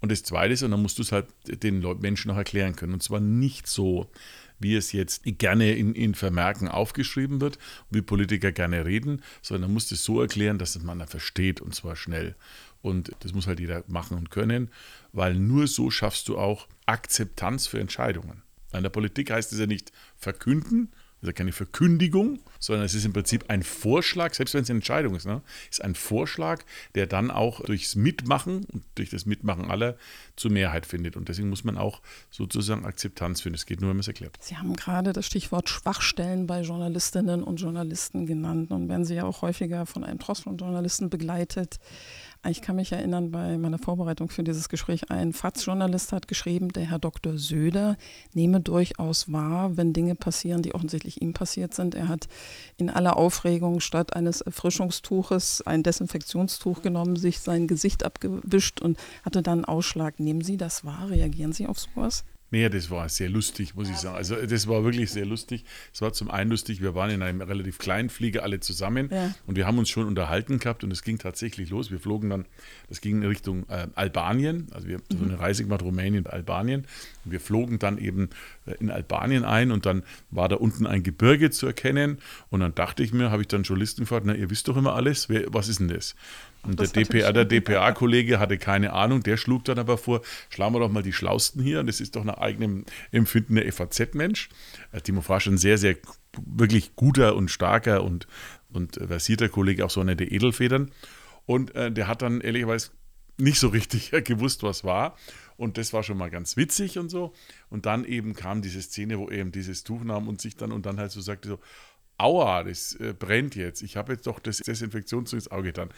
Und 0.03 0.11
das 0.11 0.21
Zweite 0.21 0.53
ist, 0.53 0.63
und 0.63 0.71
dann 0.71 0.81
musst 0.81 0.97
du 0.97 1.01
es 1.01 1.13
halt 1.13 1.27
den 1.47 1.79
Menschen 2.01 2.29
auch 2.29 2.35
erklären 2.35 2.75
können. 2.75 2.91
Und 2.91 3.01
zwar 3.01 3.21
nicht 3.21 3.67
so, 3.67 4.11
wie 4.59 4.75
es 4.75 4.91
jetzt 4.91 5.21
gerne 5.23 5.71
in, 5.75 5.95
in 5.95 6.13
Vermerken 6.13 6.67
aufgeschrieben 6.67 7.39
wird, 7.39 7.57
wie 7.89 8.01
Politiker 8.01 8.51
gerne 8.51 8.85
reden, 8.85 9.21
sondern 9.41 9.69
man 9.69 9.75
muss 9.75 9.89
es 9.93 10.03
so 10.03 10.19
erklären, 10.19 10.57
dass 10.57 10.77
man 10.83 11.07
versteht 11.07 11.61
und 11.61 11.73
zwar 11.73 11.95
schnell. 11.95 12.35
Und 12.81 13.11
das 13.21 13.31
muss 13.31 13.47
halt 13.47 13.61
jeder 13.61 13.85
machen 13.87 14.17
und 14.17 14.29
können, 14.29 14.71
weil 15.13 15.35
nur 15.35 15.67
so 15.67 15.89
schaffst 15.89 16.27
du 16.27 16.37
auch 16.37 16.67
Akzeptanz 16.85 17.67
für 17.67 17.79
Entscheidungen. 17.79 18.41
In 18.73 18.83
der 18.83 18.89
Politik 18.89 19.31
heißt 19.31 19.53
es 19.53 19.59
ja 19.59 19.67
nicht 19.67 19.93
verkünden, 20.17 20.91
ist 21.23 21.27
ja 21.27 21.33
keine 21.33 21.51
Verkündigung, 21.51 22.39
sondern 22.59 22.85
es 22.85 22.93
ist 22.93 23.05
im 23.05 23.13
Prinzip 23.13 23.45
ein 23.49 23.63
Vorschlag, 23.63 24.33
selbst 24.33 24.53
wenn 24.53 24.63
es 24.63 24.69
eine 24.69 24.77
Entscheidung 24.77 25.15
ist, 25.15 25.25
ne, 25.25 25.41
ist 25.69 25.83
ein 25.83 25.95
Vorschlag, 25.95 26.63
der 26.95 27.07
dann 27.07 27.31
auch 27.31 27.61
durchs 27.61 27.95
Mitmachen 27.95 28.65
und 28.65 28.83
durch 28.95 29.09
das 29.09 29.25
Mitmachen 29.25 29.71
aller 29.71 29.95
zur 30.35 30.51
Mehrheit 30.51 30.85
findet. 30.85 31.15
Und 31.15 31.29
deswegen 31.29 31.49
muss 31.49 31.63
man 31.63 31.77
auch 31.77 32.01
sozusagen 32.31 32.85
Akzeptanz 32.85 33.41
finden. 33.41 33.55
Es 33.55 33.65
geht 33.65 33.81
nur, 33.81 33.89
wenn 33.89 33.97
man 33.97 34.01
es 34.01 34.07
erklärt. 34.07 34.37
Sie 34.41 34.57
haben 34.57 34.75
gerade 34.75 35.13
das 35.13 35.25
Stichwort 35.25 35.69
Schwachstellen 35.69 36.47
bei 36.47 36.61
Journalistinnen 36.61 37.43
und 37.43 37.57
Journalisten 37.57 38.25
genannt. 38.25 38.71
Und 38.71 38.89
werden 38.89 39.05
Sie 39.05 39.15
ja 39.15 39.23
auch 39.23 39.41
häufiger 39.41 39.85
von 39.85 40.03
einem 40.03 40.19
Trost 40.19 40.43
von 40.43 40.57
Journalisten 40.57 41.09
begleitet. 41.09 41.79
Ich 42.45 42.61
kann 42.61 42.75
mich 42.75 42.91
erinnern, 42.91 43.31
bei 43.31 43.57
meiner 43.57 43.77
Vorbereitung 43.77 44.27
für 44.27 44.43
dieses 44.43 44.67
Gespräch, 44.67 45.09
ein 45.09 45.31
FATS-Journalist 45.31 46.11
hat 46.11 46.27
geschrieben, 46.27 46.73
der 46.73 46.89
Herr 46.89 46.99
Dr. 46.99 47.37
Söder 47.37 47.95
nehme 48.33 48.59
durchaus 48.59 49.31
wahr, 49.31 49.77
wenn 49.77 49.93
Dinge 49.93 50.15
passieren, 50.15 50.61
die 50.61 50.75
offensichtlich 50.75 51.21
ihm 51.21 51.31
passiert 51.31 51.73
sind. 51.73 51.95
Er 51.95 52.09
hat 52.09 52.27
in 52.75 52.89
aller 52.89 53.15
Aufregung 53.15 53.79
statt 53.79 54.13
eines 54.13 54.41
Erfrischungstuches 54.41 55.61
ein 55.65 55.83
Desinfektionstuch 55.83 56.81
genommen, 56.81 57.15
sich 57.15 57.39
sein 57.39 57.65
Gesicht 57.65 58.03
abgewischt 58.03 58.81
und 58.81 58.97
hatte 59.23 59.41
dann 59.41 59.59
einen 59.59 59.65
Ausschlag. 59.65 60.19
Nehmen 60.19 60.41
Sie 60.41 60.57
das 60.57 60.83
wahr? 60.83 61.09
Reagieren 61.11 61.53
Sie 61.53 61.65
auf 61.65 61.79
sowas? 61.79 62.25
Nee, 62.53 62.69
das 62.69 62.91
war 62.91 63.09
sehr 63.09 63.29
lustig, 63.29 63.73
muss 63.73 63.89
ich 63.89 63.97
sagen. 63.97 64.15
Also 64.15 64.35
das 64.35 64.67
war 64.67 64.83
wirklich 64.83 65.09
sehr 65.09 65.25
lustig. 65.25 65.65
Es 65.91 66.03
war 66.03 66.13
zum 66.13 66.29
einen 66.29 66.51
lustig, 66.51 66.83
wir 66.83 66.93
waren 66.93 67.09
in 67.09 67.23
einem 67.23 67.41
relativ 67.41 67.79
kleinen 67.79 68.11
Flieger 68.11 68.43
alle 68.43 68.59
zusammen 68.59 69.09
ja. 69.11 69.33
und 69.47 69.55
wir 69.55 69.65
haben 69.65 69.79
uns 69.79 69.89
schon 69.89 70.05
unterhalten 70.05 70.59
gehabt 70.59 70.83
und 70.83 70.91
es 70.91 71.01
ging 71.01 71.17
tatsächlich 71.17 71.71
los. 71.71 71.89
Wir 71.89 71.99
flogen 71.99 72.29
dann, 72.29 72.45
das 72.89 73.01
ging 73.01 73.23
in 73.23 73.27
Richtung 73.27 73.67
äh, 73.69 73.87
Albanien, 73.95 74.67
also 74.69 74.87
wir 74.87 74.97
haben 74.97 75.03
mhm. 75.11 75.17
so 75.17 75.23
eine 75.23 75.39
Reise 75.39 75.63
gemacht, 75.63 75.81
Rumänien, 75.81 76.27
Albanien. 76.27 76.85
Und 77.25 77.31
wir 77.31 77.39
flogen 77.39 77.79
dann 77.79 77.97
eben 77.97 78.29
äh, 78.67 78.75
in 78.79 78.91
Albanien 78.91 79.45
ein 79.45 79.71
und 79.71 79.87
dann 79.87 80.03
war 80.29 80.47
da 80.47 80.57
unten 80.57 80.85
ein 80.85 81.01
Gebirge 81.01 81.49
zu 81.49 81.65
erkennen 81.65 82.19
und 82.51 82.59
dann 82.59 82.75
dachte 82.75 83.01
ich 83.01 83.13
mir, 83.13 83.31
habe 83.31 83.41
ich 83.41 83.47
dann 83.47 83.63
Journalisten 83.63 84.01
gefragt, 84.01 84.27
na 84.27 84.35
ihr 84.35 84.51
wisst 84.51 84.67
doch 84.67 84.77
immer 84.77 84.93
alles, 84.93 85.27
wer, 85.27 85.51
was 85.51 85.69
ist 85.69 85.79
denn 85.79 85.87
das? 85.87 86.13
Und 86.65 86.79
der 86.79 86.87
DPA, 86.87 87.31
der 87.33 87.45
DPA-Kollege 87.45 88.39
hatte 88.39 88.57
keine 88.57 88.93
Ahnung, 88.93 89.21
der 89.21 89.37
schlug 89.37 89.65
dann 89.65 89.79
aber 89.79 89.97
vor, 89.97 90.21
schlagen 90.49 90.73
wir 90.73 90.79
doch 90.79 90.91
mal 90.91 91.03
die 91.03 91.13
Schlausten 91.13 91.61
hier. 91.61 91.81
Und 91.81 91.87
das 91.87 91.99
ist 91.99 92.15
doch 92.15 92.23
nach 92.23 92.37
eigenem 92.37 92.85
Empfinden 93.11 93.55
der 93.55 93.71
FAZ-Mensch. 93.71 94.49
Äh, 94.91 95.01
Timo 95.01 95.21
Frasch 95.21 95.47
ein 95.47 95.57
sehr, 95.57 95.77
sehr 95.77 95.97
wirklich 96.45 96.95
guter 96.95 97.35
und 97.35 97.49
starker 97.49 98.03
und, 98.03 98.27
und 98.71 98.95
versierter 98.95 99.49
Kollege, 99.49 99.85
auch 99.85 99.89
so 99.89 100.01
eine 100.01 100.15
der 100.15 100.31
Edelfedern. 100.31 100.91
Und 101.45 101.75
äh, 101.75 101.91
der 101.91 102.07
hat 102.07 102.21
dann 102.21 102.39
ehrlicherweise 102.39 102.91
nicht 103.37 103.59
so 103.59 103.67
richtig 103.67 104.11
gewusst, 104.23 104.63
was 104.63 104.83
war. 104.83 105.17
Und 105.57 105.77
das 105.77 105.93
war 105.93 106.03
schon 106.03 106.17
mal 106.17 106.29
ganz 106.29 106.57
witzig 106.57 106.97
und 106.97 107.09
so. 107.09 107.33
Und 107.69 107.85
dann 107.85 108.05
eben 108.05 108.33
kam 108.33 108.61
diese 108.61 108.81
Szene, 108.81 109.19
wo 109.19 109.27
er 109.27 109.39
eben 109.39 109.51
dieses 109.51 109.83
Tuch 109.83 110.03
nahm 110.03 110.27
und 110.27 110.41
sich 110.41 110.55
dann 110.55 110.71
und 110.71 110.85
dann 110.85 110.97
halt 110.97 111.11
so 111.11 111.21
sagte 111.21 111.49
so, 111.49 111.59
aua, 112.17 112.63
das 112.63 112.95
äh, 112.95 113.13
brennt 113.17 113.55
jetzt. 113.55 113.81
Ich 113.81 113.97
habe 113.97 114.13
jetzt 114.13 114.27
doch 114.27 114.39
das 114.39 114.57
Desinfektionszeug 114.57 115.37
ins 115.37 115.51
Auge 115.51 115.69
getan. 115.69 115.89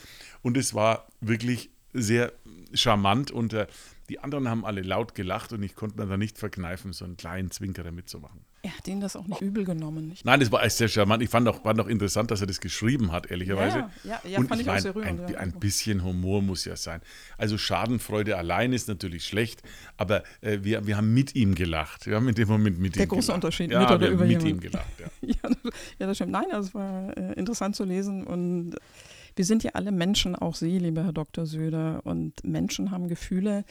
Und 0.42 0.58
es 0.58 0.74
war 0.74 1.08
wirklich 1.22 1.70
sehr 1.94 2.34
charmant 2.74 3.32
und 3.32 3.54
äh, 3.54 3.68
die 4.10 4.20
anderen 4.20 4.50
haben 4.50 4.66
alle 4.66 4.82
laut 4.82 5.16
gelacht 5.16 5.54
und 5.54 5.64
ich 5.64 5.76
konnte 5.76 5.98
mir 5.98 6.08
da 6.08 6.18
nicht 6.18 6.38
verkneifen, 6.38 6.94
so 6.94 7.06
einen 7.06 7.18
kleinen 7.18 7.52
Zwinker 7.52 7.90
mitzumachen. 7.92 8.42
Er 8.66 8.76
hat 8.76 8.88
ihnen 8.88 9.00
das 9.00 9.16
auch 9.16 9.28
nicht 9.28 9.42
übel 9.42 9.64
genommen. 9.64 10.08
Nicht? 10.08 10.26
Nein, 10.26 10.40
das 10.40 10.52
war 10.52 10.68
sehr 10.72 10.88
charmant. 10.88 11.22
Ich 11.22 11.30
fand 11.30 11.48
auch, 11.48 11.62
fand 11.62 11.80
auch 11.80 11.86
interessant, 11.86 12.32
dass 12.32 12.42
er 12.42 12.48
das 12.48 12.60
geschrieben 12.60 13.12
hat, 13.12 13.30
ehrlicherweise. 13.30 13.78
Ja, 13.78 13.90
ja, 14.04 14.22
ja 14.28 14.40
und 14.40 14.48
fand 14.48 14.60
ich, 14.60 14.66
ich 14.66 14.74
auch 14.74 14.80
sehr 14.80 14.96
rührend. 14.96 15.22
Ein, 15.22 15.36
ein, 15.36 15.52
bisschen 15.52 16.04
Humor 16.04 16.42
muss 16.42 16.66
ja 16.66 16.76
sein. 16.76 17.02
Also 17.38 17.60
Schadenfreude 17.60 18.38
allein 18.38 18.74
ist 18.74 18.88
natürlich 18.88 19.24
schlecht, 19.24 19.62
aber 19.98 20.24
äh, 20.42 20.64
wir, 20.64 20.88
wir 20.88 20.98
haben 20.98 21.14
mit 21.14 21.36
ihm 21.36 21.54
gelacht. 21.54 22.08
Wir 22.08 22.16
haben 22.16 22.28
in 22.28 22.34
dem 22.34 22.48
Moment 22.48 22.80
mit 22.80 22.96
Der 22.96 23.04
ihm 23.04 23.10
große 23.10 23.28
gelacht. 23.28 23.36
Unterschied, 23.36 23.70
ja, 23.70 23.82
mit 23.82 23.90
oder 23.92 24.00
wir 24.00 24.08
haben 24.08 24.14
über 24.16 24.26
mit 24.26 24.42
jemand. 24.42 24.50
ihm 24.50 24.60
gelacht. 24.60 25.00
Ja. 25.00 25.06
ja, 25.22 25.56
ja, 26.00 26.08
das 26.08 26.18
stimmt. 26.18 26.32
Nein, 26.32 26.46
das 26.50 26.74
war 26.74 27.16
äh, 27.16 27.34
interessant 27.34 27.76
zu 27.76 27.84
lesen 27.84 28.26
und 28.26 28.78
wir 29.36 29.46
sind 29.46 29.64
ja 29.64 29.72
alle 29.74 29.92
Menschen, 29.92 30.36
auch 30.36 30.56
Sie, 30.56 30.80
lieber 30.80 31.04
Herr 31.04 31.14
Dr. 31.14 31.46
Söder, 31.46 32.02
und 32.04 32.44
Menschen 32.44 32.90
haben 32.90 33.10
Gefühle, 33.10 33.64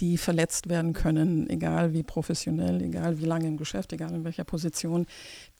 die 0.00 0.16
verletzt 0.16 0.68
werden 0.68 0.92
können, 0.92 1.48
egal 1.50 1.92
wie 1.92 2.02
professionell, 2.02 2.82
egal 2.82 3.20
wie 3.20 3.26
lange 3.26 3.46
im 3.46 3.56
Geschäft, 3.56 3.92
egal 3.92 4.14
in 4.14 4.24
welcher 4.24 4.44
Position. 4.44 5.06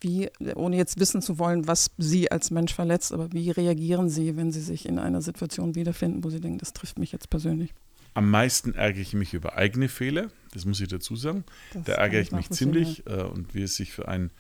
Wie, 0.01 0.31
ohne 0.55 0.77
jetzt 0.77 0.99
wissen 0.99 1.21
zu 1.21 1.39
wollen, 1.39 1.67
was 1.67 1.91
Sie 1.99 2.31
als 2.31 2.51
Mensch 2.51 2.75
verletzt, 2.75 3.13
aber 3.13 3.33
wie 3.33 3.51
reagieren 3.51 4.09
Sie, 4.09 4.37
wenn 4.37 4.51
Sie 4.51 4.61
sich 4.61 4.87
in 4.87 4.99
einer 4.99 5.21
Situation 5.21 5.75
wiederfinden, 5.75 6.25
wo 6.25 6.31
Sie 6.31 6.41
denken, 6.41 6.59
das 6.59 6.73
trifft 6.73 6.99
mich 6.99 7.13
jetzt 7.13 7.29
persönlich? 7.29 7.75
Am 8.15 8.31
meisten 8.31 8.75
ärgere 8.75 9.03
ich 9.03 9.13
mich 9.13 9.35
über 9.35 9.57
eigene 9.57 9.89
Fehler, 9.89 10.31
das 10.53 10.65
muss 10.65 10.81
ich 10.81 10.89
dazu 10.89 11.15
sagen. 11.15 11.45
Das 11.75 11.85
da 11.85 11.93
ärgere 11.93 12.21
ich 12.21 12.29
ich 12.29 12.33
mich 12.33 12.51
ziemlich 12.51 13.07
äh, 13.07 13.23
und 13.23 13.55
wie 13.55 13.63
es 13.63 13.77
sich 13.77 13.93
für 13.93 14.09
einen 14.09 14.31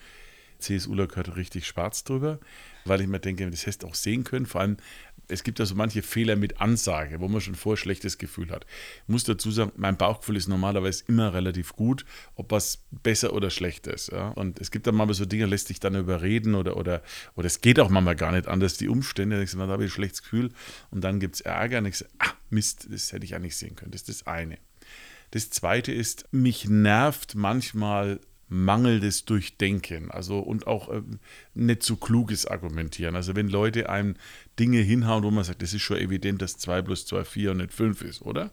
CSUler 0.60 1.06
gehört, 1.06 1.36
richtig 1.36 1.66
schwarz 1.66 2.04
drüber, 2.04 2.38
weil 2.84 3.00
ich 3.00 3.06
mir 3.06 3.20
denke, 3.20 3.50
das 3.50 3.62
hättest 3.62 3.82
du 3.82 3.88
auch 3.88 3.94
sehen 3.94 4.24
können. 4.24 4.46
Vor 4.46 4.60
allem, 4.60 4.76
Es 5.30 5.42
gibt 5.42 5.60
also 5.60 5.74
manche 5.74 6.02
Fehler 6.02 6.36
mit 6.36 6.60
Ansage, 6.60 7.20
wo 7.20 7.28
man 7.28 7.40
schon 7.40 7.54
vorher 7.54 7.76
schlechtes 7.76 8.18
Gefühl 8.18 8.50
hat. 8.50 8.66
Ich 9.02 9.08
muss 9.08 9.24
dazu 9.24 9.50
sagen, 9.50 9.72
mein 9.76 9.96
Bauchgefühl 9.96 10.36
ist 10.36 10.48
normalerweise 10.48 11.04
immer 11.08 11.32
relativ 11.32 11.74
gut, 11.74 12.04
ob 12.34 12.50
was 12.50 12.84
besser 12.90 13.32
oder 13.32 13.50
schlechter 13.50 13.94
ist. 13.94 14.12
Ja? 14.12 14.28
Und 14.28 14.60
es 14.60 14.70
gibt 14.70 14.86
dann 14.86 14.94
manchmal 14.94 15.14
so 15.14 15.24
Dinge, 15.24 15.46
lässt 15.46 15.68
sich 15.68 15.80
dann 15.80 15.94
überreden 15.94 16.54
oder, 16.54 16.76
oder, 16.76 17.02
oder 17.36 17.46
es 17.46 17.60
geht 17.60 17.80
auch 17.80 17.90
manchmal 17.90 18.16
gar 18.16 18.32
nicht 18.32 18.48
anders, 18.48 18.76
die 18.76 18.88
Umstände. 18.88 19.44
Da 19.44 19.58
habe 19.68 19.84
ich 19.84 19.90
ein 19.90 19.94
schlechtes 19.94 20.22
Gefühl 20.22 20.50
und 20.90 21.02
dann 21.02 21.20
gibt 21.20 21.36
es 21.36 21.40
Ärger 21.40 21.78
und 21.78 21.86
ich 21.86 21.98
sage, 21.98 22.10
ah, 22.18 22.32
Mist, 22.50 22.88
das 22.90 23.12
hätte 23.12 23.24
ich 23.24 23.34
eigentlich 23.34 23.56
sehen 23.56 23.76
können. 23.76 23.92
Das 23.92 24.02
ist 24.02 24.08
das 24.08 24.26
eine. 24.26 24.58
Das 25.30 25.50
zweite 25.50 25.92
ist, 25.92 26.26
mich 26.32 26.68
nervt 26.68 27.36
manchmal 27.36 28.20
mangelndes 28.50 29.24
Durchdenken, 29.24 30.10
also 30.10 30.40
und 30.40 30.66
auch 30.66 30.90
äh, 30.90 31.02
nicht 31.54 31.84
so 31.84 31.96
kluges 31.96 32.46
Argumentieren. 32.46 33.14
Also 33.14 33.36
wenn 33.36 33.48
Leute 33.48 33.88
einem 33.88 34.16
Dinge 34.58 34.80
hinhauen, 34.80 35.22
wo 35.22 35.30
man 35.30 35.44
sagt, 35.44 35.62
das 35.62 35.72
ist 35.72 35.82
schon 35.82 35.98
evident, 35.98 36.42
dass 36.42 36.58
2 36.58 36.82
plus 36.82 37.06
2 37.06 37.24
4 37.24 37.52
und 37.52 37.56
nicht 37.58 37.72
5 37.72 38.02
ist, 38.02 38.22
oder? 38.22 38.50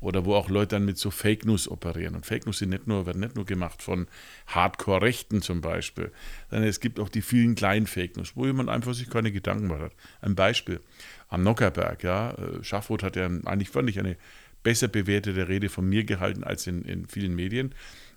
Oder 0.00 0.26
wo 0.26 0.34
auch 0.34 0.50
Leute 0.50 0.76
dann 0.76 0.84
mit 0.84 0.98
so 0.98 1.10
Fake 1.10 1.46
News 1.46 1.66
operieren. 1.68 2.14
Und 2.14 2.26
Fake 2.26 2.44
News 2.44 2.58
sind 2.58 2.68
nicht 2.68 2.86
nur, 2.86 3.06
werden 3.06 3.20
nicht 3.20 3.36
nur 3.36 3.46
gemacht 3.46 3.82
von 3.82 4.06
Hardcore-Rechten 4.48 5.40
zum 5.40 5.62
Beispiel, 5.62 6.12
sondern 6.50 6.68
es 6.68 6.80
gibt 6.80 7.00
auch 7.00 7.08
die 7.08 7.22
vielen 7.22 7.54
kleinen 7.54 7.86
Fake 7.86 8.18
News, 8.18 8.32
wo 8.36 8.44
jemand 8.44 8.68
einfach 8.68 8.92
sich 8.92 9.08
keine 9.08 9.32
Gedanken 9.32 9.68
macht. 9.68 9.92
Ein 10.20 10.34
Beispiel 10.34 10.80
am 11.28 11.42
Nockerberg, 11.42 12.02
ja. 12.02 12.32
Äh, 12.32 12.62
Schaffroth 12.62 13.02
hat 13.02 13.16
ja 13.16 13.24
eigentlich, 13.24 13.70
fand 13.70 13.88
ich, 13.88 13.98
eine 13.98 14.18
besser 14.62 14.88
bewertete 14.88 15.48
Rede 15.48 15.70
von 15.70 15.88
mir 15.88 16.04
gehalten 16.04 16.44
als 16.44 16.66
in, 16.66 16.82
in 16.82 17.06
vielen 17.06 17.34
Medien. 17.34 17.74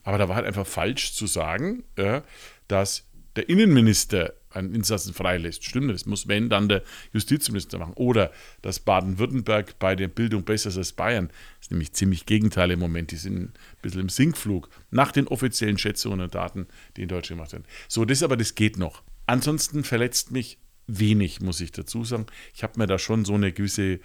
Aber 0.07 0.17
da 0.17 0.29
war 0.29 0.37
halt 0.37 0.45
einfach 0.45 0.65
falsch 0.65 1.11
zu 1.11 1.27
sagen, 1.27 1.83
ja, 1.97 2.23
dass 2.69 3.09
der 3.35 3.49
Innenminister 3.49 4.35
einen 4.51 4.73
Insassen 4.73 5.13
freilässt. 5.13 5.65
Stimmt, 5.65 5.91
das 5.91 6.05
muss, 6.05 6.29
wenn, 6.29 6.47
dann 6.47 6.69
der 6.69 6.81
Justizminister 7.11 7.77
machen. 7.77 7.91
Oder 7.95 8.31
dass 8.61 8.79
Baden-Württemberg 8.79 9.77
bei 9.79 9.97
der 9.97 10.07
Bildung 10.07 10.45
besser 10.45 10.69
ist 10.69 10.77
als 10.77 10.93
Bayern. 10.93 11.27
Das 11.27 11.65
ist 11.65 11.71
nämlich 11.71 11.91
ziemlich 11.91 12.25
Gegenteil 12.25 12.71
im 12.71 12.79
Moment. 12.79 13.11
Die 13.11 13.17
sind 13.17 13.37
ein 13.37 13.53
bisschen 13.81 13.99
im 13.99 14.07
Sinkflug 14.07 14.69
nach 14.91 15.11
den 15.11 15.27
offiziellen 15.27 15.77
Schätzungen 15.77 16.21
und 16.21 16.33
Daten, 16.33 16.67
die 16.95 17.01
in 17.01 17.09
Deutschland 17.09 17.39
gemacht 17.39 17.51
werden. 17.51 17.65
So, 17.89 18.05
das 18.05 18.23
aber, 18.23 18.37
das 18.37 18.55
geht 18.55 18.77
noch. 18.77 19.03
Ansonsten 19.25 19.83
verletzt 19.83 20.31
mich 20.31 20.57
wenig, 20.87 21.41
muss 21.41 21.59
ich 21.59 21.73
dazu 21.73 22.05
sagen. 22.05 22.27
Ich 22.53 22.63
habe 22.63 22.79
mir 22.79 22.87
da 22.87 22.97
schon 22.97 23.25
so 23.25 23.33
eine 23.33 23.51
gewisse 23.51 23.99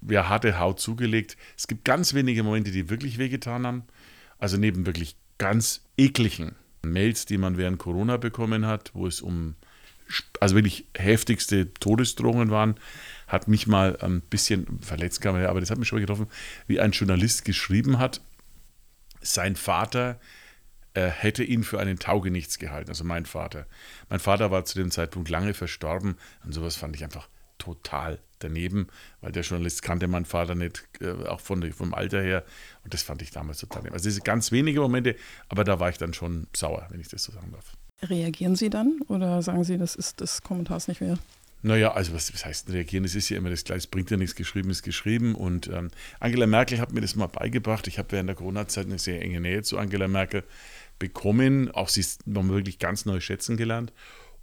ja, 0.00 0.28
harte 0.28 0.58
Haut 0.58 0.80
zugelegt. 0.80 1.36
Es 1.56 1.68
gibt 1.68 1.84
ganz 1.84 2.12
wenige 2.12 2.42
Momente, 2.42 2.72
die 2.72 2.90
wirklich 2.90 3.18
wehgetan 3.18 3.64
haben. 3.64 3.84
Also 4.36 4.56
neben 4.56 4.84
wirklich 4.84 5.16
ganz 5.38 5.82
ekligen 5.96 6.54
Mails, 6.82 7.26
die 7.26 7.38
man 7.38 7.56
während 7.56 7.78
Corona 7.78 8.16
bekommen 8.16 8.66
hat, 8.66 8.90
wo 8.94 9.06
es 9.06 9.20
um 9.20 9.56
also 10.40 10.54
wirklich 10.54 10.86
heftigste 10.96 11.72
Todesdrohungen 11.74 12.50
waren, 12.50 12.76
hat 13.26 13.48
mich 13.48 13.66
mal 13.66 13.96
ein 14.00 14.20
bisschen 14.20 14.78
verletzt, 14.80 15.20
kann 15.20 15.32
man 15.32 15.42
ja, 15.42 15.48
aber 15.48 15.60
das 15.60 15.70
hat 15.70 15.78
mich 15.78 15.88
schon 15.88 16.00
getroffen, 16.00 16.26
wie 16.66 16.78
ein 16.78 16.92
Journalist 16.92 17.44
geschrieben 17.44 17.98
hat, 17.98 18.20
sein 19.22 19.56
Vater 19.56 20.20
äh, 20.92 21.08
hätte 21.08 21.42
ihn 21.42 21.64
für 21.64 21.80
einen 21.80 21.98
Taugenichts 21.98 22.58
gehalten, 22.58 22.90
also 22.90 23.04
mein 23.04 23.26
Vater. 23.26 23.66
Mein 24.10 24.20
Vater 24.20 24.50
war 24.50 24.64
zu 24.64 24.78
dem 24.78 24.90
Zeitpunkt 24.90 25.28
lange 25.30 25.54
verstorben 25.54 26.16
und 26.44 26.52
sowas 26.52 26.76
fand 26.76 26.94
ich 26.94 27.02
einfach 27.02 27.28
total 27.58 28.18
daneben, 28.44 28.88
weil 29.20 29.32
der 29.32 29.42
Journalist 29.42 29.82
kannte 29.82 30.06
meinen 30.06 30.24
Vater 30.24 30.54
nicht, 30.54 30.84
äh, 31.00 31.10
auch 31.26 31.40
von, 31.40 31.72
vom 31.72 31.94
Alter 31.94 32.22
her. 32.22 32.44
Und 32.84 32.94
das 32.94 33.02
fand 33.02 33.22
ich 33.22 33.30
damals 33.30 33.58
total 33.58 33.78
daneben. 33.78 33.94
Also 33.94 34.08
diese 34.08 34.20
ganz 34.20 34.52
wenige 34.52 34.80
Momente, 34.80 35.16
aber 35.48 35.64
da 35.64 35.80
war 35.80 35.88
ich 35.88 35.98
dann 35.98 36.14
schon 36.14 36.46
sauer, 36.54 36.86
wenn 36.90 37.00
ich 37.00 37.08
das 37.08 37.24
so 37.24 37.32
sagen 37.32 37.52
darf. 37.52 37.72
Reagieren 38.02 38.56
Sie 38.56 38.70
dann 38.70 39.00
oder 39.08 39.42
sagen 39.42 39.64
Sie, 39.64 39.78
das 39.78 39.94
ist 39.94 40.20
des 40.20 40.42
Kommentars 40.42 40.88
nicht 40.88 41.00
wert? 41.00 41.20
Naja, 41.62 41.92
also 41.92 42.12
was, 42.12 42.32
was 42.34 42.44
heißt 42.44 42.70
reagieren? 42.70 43.06
Es 43.06 43.14
ist 43.14 43.30
ja 43.30 43.38
immer 43.38 43.48
das 43.48 43.64
Gleiche, 43.64 43.78
es 43.78 43.86
bringt 43.86 44.10
ja 44.10 44.18
nichts, 44.18 44.34
geschrieben 44.34 44.68
ist 44.68 44.82
geschrieben. 44.82 45.34
Und 45.34 45.68
ähm, 45.68 45.90
Angela 46.20 46.46
Merkel 46.46 46.78
hat 46.78 46.92
mir 46.92 47.00
das 47.00 47.16
mal 47.16 47.26
beigebracht. 47.26 47.86
Ich 47.86 47.98
habe 47.98 48.12
während 48.12 48.28
der 48.28 48.36
Corona-Zeit 48.36 48.84
eine 48.84 48.98
sehr 48.98 49.22
enge 49.22 49.40
Nähe 49.40 49.62
zu 49.62 49.78
Angela 49.78 50.06
Merkel 50.06 50.44
bekommen. 50.98 51.70
Auch 51.70 51.88
sie 51.88 52.00
ist 52.00 52.26
noch 52.26 52.46
wirklich 52.48 52.78
ganz 52.78 53.06
neu 53.06 53.18
schätzen 53.18 53.56
gelernt. 53.56 53.94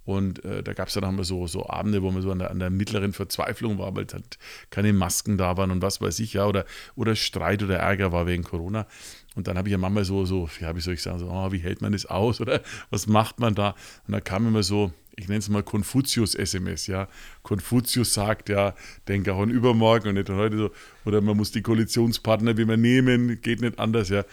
Und 0.04 0.44
äh, 0.44 0.62
da 0.62 0.72
gab 0.72 0.88
es 0.88 0.94
dann 0.94 1.04
auch 1.04 1.12
mal 1.12 1.24
so, 1.24 1.46
so 1.46 1.68
Abende, 1.68 2.02
wo 2.02 2.10
man 2.10 2.22
so 2.22 2.30
an 2.32 2.40
der, 2.40 2.50
an 2.50 2.58
der 2.58 2.70
mittleren 2.70 3.12
Verzweiflung 3.12 3.78
war, 3.78 3.94
weil 3.94 4.06
halt 4.12 4.38
keine 4.70 4.92
Masken 4.92 5.38
da 5.38 5.56
waren 5.56 5.70
und 5.70 5.82
was 5.82 6.00
weiß 6.00 6.18
ich, 6.20 6.34
ja, 6.34 6.46
oder, 6.46 6.64
oder 6.96 7.14
Streit 7.14 7.62
oder 7.62 7.76
Ärger 7.76 8.10
war 8.12 8.26
wegen 8.26 8.42
Corona. 8.42 8.86
Und 9.34 9.46
dann 9.46 9.56
habe 9.56 9.68
ich 9.68 9.72
ja 9.72 9.78
manchmal 9.78 10.04
so, 10.04 10.24
so, 10.24 10.48
ja, 10.60 10.74
wie 10.76 10.80
soll 10.80 10.94
ich 10.94 11.02
sagen, 11.02 11.18
so, 11.18 11.28
oh, 11.30 11.52
wie 11.52 11.58
hält 11.58 11.80
man 11.82 11.92
das 11.92 12.06
aus 12.06 12.40
oder 12.42 12.62
was 12.90 13.06
macht 13.06 13.38
man 13.38 13.54
da? 13.54 13.74
Und 14.06 14.12
da 14.12 14.20
kam 14.20 14.46
immer 14.46 14.62
so, 14.62 14.92
ich 15.16 15.28
nenne 15.28 15.38
es 15.38 15.48
mal 15.48 15.62
Konfuzius-SMS, 15.62 16.86
ja. 16.86 17.06
Konfuzius 17.42 18.14
sagt, 18.14 18.48
ja, 18.48 18.74
denke 19.08 19.34
auch 19.34 19.42
an 19.42 19.50
übermorgen 19.50 20.08
und 20.08 20.14
nicht 20.14 20.30
heute 20.30 20.56
so, 20.56 20.70
oder 21.04 21.20
man 21.20 21.36
muss 21.36 21.52
die 21.52 21.62
Koalitionspartner 21.62 22.56
wie 22.56 22.64
man 22.64 22.80
nehmen, 22.80 23.40
geht 23.40 23.60
nicht 23.60 23.78
anders, 23.78 24.08
ja. 24.08 24.24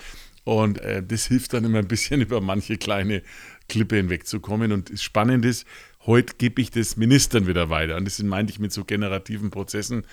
Und 0.46 0.80
äh, 0.80 1.04
das 1.04 1.28
hilft 1.28 1.54
dann 1.54 1.66
immer 1.66 1.80
ein 1.80 1.88
bisschen 1.88 2.22
über 2.22 2.42
manche 2.42 2.78
kleine 2.78 3.22
Klippe 3.70 3.96
hinwegzukommen. 3.96 4.74
Und 4.74 4.92
spannend 5.00 5.46
ist, 5.46 5.66
heute 6.06 6.36
gebe 6.38 6.62
ich 6.62 6.72
das 6.72 6.98
Ministern 6.98 7.48
wieder 7.48 7.70
weiter. 7.70 7.96
Und 7.96 8.06
das 8.06 8.22
meinte 8.22 8.52
ich 8.52 8.60
mit 8.60 8.74
so 8.74 8.84
generativen 8.84 9.52
Prozessen. 9.52 10.04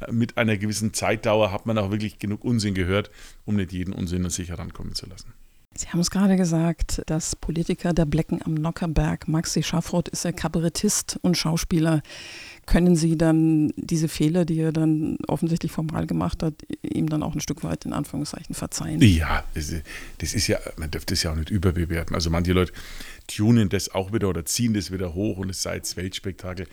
Äh, 0.00 0.10
mit 0.10 0.36
einer 0.36 0.56
gewissen 0.56 0.92
Zeitdauer 0.92 1.52
hat 1.52 1.66
man 1.66 1.78
auch 1.78 1.92
wirklich 1.92 2.18
genug 2.18 2.44
Unsinn 2.44 2.74
gehört, 2.74 3.10
um 3.44 3.54
nicht 3.54 3.72
jeden 3.72 3.92
Unsinn 3.92 4.24
an 4.24 4.30
sich 4.30 4.48
herankommen 4.48 4.94
zu 4.94 5.06
lassen. 5.06 5.32
Sie 5.74 5.88
haben 5.88 6.00
es 6.00 6.10
gerade 6.10 6.36
gesagt, 6.36 7.02
dass 7.06 7.34
Politiker 7.34 7.92
der 7.92 8.04
Blecken 8.04 8.40
am 8.42 8.54
Nockerberg, 8.54 9.26
Maxi 9.26 9.62
Schaffroth 9.62 10.08
ist 10.08 10.24
ja 10.24 10.32
Kabarettist 10.32 11.18
und 11.22 11.36
Schauspieler. 11.36 12.02
Können 12.66 12.94
Sie 12.94 13.16
dann 13.16 13.72
diese 13.76 14.08
Fehler, 14.08 14.44
die 14.44 14.60
er 14.60 14.72
dann 14.72 15.16
offensichtlich 15.26 15.72
formal 15.72 16.06
gemacht 16.06 16.42
hat, 16.42 16.54
ihm 16.82 17.08
dann 17.08 17.22
auch 17.22 17.34
ein 17.34 17.40
Stück 17.40 17.64
weit 17.64 17.84
in 17.86 17.92
Anführungszeichen 17.92 18.54
verzeihen? 18.54 19.00
Ja, 19.00 19.44
das, 19.54 20.34
ist 20.34 20.46
ja, 20.46 20.58
man 20.76 20.90
dürfte 20.90 21.14
es 21.14 21.22
ja 21.22 21.32
auch 21.32 21.36
nicht 21.36 21.50
überbewerten. 21.50 22.14
Also 22.14 22.30
manche 22.30 22.52
Leute 22.52 22.72
tunen 23.26 23.68
das 23.68 23.92
auch 23.94 24.12
wieder 24.12 24.28
oder 24.28 24.44
ziehen 24.44 24.74
das 24.74 24.92
wieder 24.92 25.14
hoch 25.14 25.38
und 25.38 25.50
es 25.50 25.62
sei 25.62 25.76
jetzt 25.76 25.96
Weltspektakel. 25.96 26.66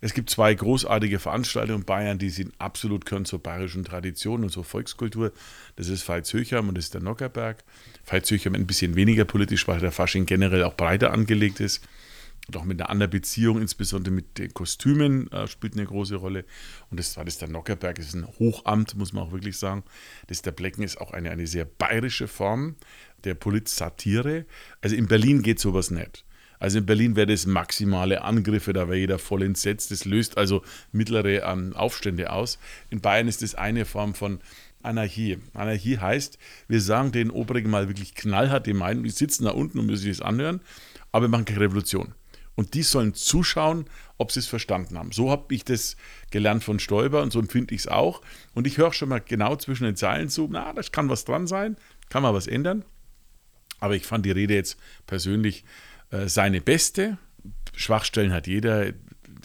Es 0.00 0.14
gibt 0.14 0.30
zwei 0.30 0.54
großartige 0.54 1.18
Veranstaltungen 1.18 1.80
in 1.80 1.84
Bayern, 1.84 2.18
die 2.18 2.30
sind 2.30 2.52
absolut 2.58 3.04
gehören 3.04 3.24
zur 3.24 3.42
bayerischen 3.42 3.84
Tradition 3.84 4.44
und 4.44 4.50
zur 4.50 4.64
Volkskultur. 4.64 5.32
Das 5.76 5.88
ist 5.88 6.08
Veitshöchheim 6.08 6.68
und 6.68 6.76
das 6.76 6.86
ist 6.86 6.94
der 6.94 7.02
Nockerberg. 7.02 7.64
Veitshöchheim 8.04 8.54
ein 8.54 8.66
bisschen 8.66 8.94
weniger 8.94 9.24
politisch, 9.24 9.66
weil 9.66 9.80
der 9.80 9.92
Fasching 9.92 10.26
generell 10.26 10.62
auch 10.64 10.74
breiter 10.74 11.12
angelegt 11.12 11.60
ist. 11.60 11.82
Auch 12.54 12.64
mit 12.64 12.80
einer 12.80 12.88
anderen 12.88 13.10
Beziehung, 13.10 13.60
insbesondere 13.60 14.14
mit 14.14 14.38
den 14.38 14.54
Kostümen, 14.54 15.30
äh, 15.32 15.46
spielt 15.48 15.74
eine 15.74 15.84
große 15.84 16.16
Rolle. 16.16 16.46
Und 16.90 16.98
das 16.98 17.14
war 17.18 17.24
das 17.26 17.36
der 17.36 17.48
Nockerberg, 17.48 17.96
das 17.96 18.06
ist 18.06 18.14
ein 18.14 18.26
Hochamt, 18.38 18.94
muss 18.94 19.12
man 19.12 19.24
auch 19.24 19.32
wirklich 19.32 19.58
sagen. 19.58 19.84
Das 20.28 20.40
der 20.40 20.52
Blecken 20.52 20.82
ist 20.82 20.98
auch 20.98 21.12
eine, 21.12 21.30
eine 21.30 21.46
sehr 21.46 21.66
bayerische 21.66 22.26
Form 22.26 22.76
der 23.24 23.34
Polit-Satire. 23.34 24.46
Also 24.80 24.96
in 24.96 25.08
Berlin 25.08 25.42
geht 25.42 25.60
sowas 25.60 25.90
nicht. 25.90 26.24
Also 26.58 26.78
in 26.78 26.86
Berlin 26.86 27.16
wäre 27.16 27.26
das 27.26 27.46
maximale 27.46 28.22
Angriffe, 28.22 28.72
da 28.72 28.88
wäre 28.88 28.98
jeder 28.98 29.18
voll 29.18 29.42
entsetzt. 29.42 29.90
Das 29.90 30.04
löst 30.04 30.38
also 30.38 30.62
mittlere 30.92 31.42
ähm, 31.44 31.74
Aufstände 31.74 32.32
aus. 32.32 32.58
In 32.90 33.00
Bayern 33.00 33.28
ist 33.28 33.42
das 33.42 33.54
eine 33.54 33.84
Form 33.84 34.14
von 34.14 34.40
Anarchie. 34.82 35.38
Anarchie 35.54 35.98
heißt, 35.98 36.38
wir 36.68 36.80
sagen 36.80 37.12
den 37.12 37.30
Oberen 37.30 37.70
mal 37.70 37.88
wirklich 37.88 38.14
knallhart, 38.14 38.66
die 38.66 38.74
meinen, 38.74 39.02
die 39.02 39.10
sitzen 39.10 39.44
da 39.44 39.50
unten 39.50 39.78
und 39.78 39.86
müssen 39.86 40.02
sich 40.02 40.18
das 40.18 40.26
anhören, 40.26 40.60
aber 41.12 41.24
wir 41.24 41.28
machen 41.28 41.44
keine 41.44 41.60
Revolution. 41.60 42.14
Und 42.54 42.74
die 42.74 42.82
sollen 42.82 43.14
zuschauen, 43.14 43.84
ob 44.16 44.32
sie 44.32 44.40
es 44.40 44.48
verstanden 44.48 44.98
haben. 44.98 45.12
So 45.12 45.30
habe 45.30 45.54
ich 45.54 45.64
das 45.64 45.96
gelernt 46.32 46.64
von 46.64 46.80
Stoiber 46.80 47.22
und 47.22 47.32
so 47.32 47.38
empfinde 47.38 47.72
ich 47.72 47.82
es 47.82 47.88
auch. 47.88 48.20
Und 48.52 48.66
ich 48.66 48.78
höre 48.78 48.92
schon 48.92 49.10
mal 49.10 49.20
genau 49.20 49.54
zwischen 49.54 49.84
den 49.84 49.94
Zeilen 49.94 50.28
zu, 50.28 50.48
na, 50.50 50.72
das 50.72 50.90
kann 50.90 51.08
was 51.08 51.24
dran 51.24 51.46
sein, 51.46 51.76
kann 52.08 52.24
man 52.24 52.34
was 52.34 52.48
ändern. 52.48 52.84
Aber 53.78 53.94
ich 53.94 54.06
fand 54.06 54.26
die 54.26 54.32
Rede 54.32 54.54
jetzt 54.54 54.76
persönlich 55.06 55.64
seine 56.10 56.60
beste. 56.60 57.18
Schwachstellen 57.74 58.32
hat 58.32 58.46
jeder, 58.46 58.92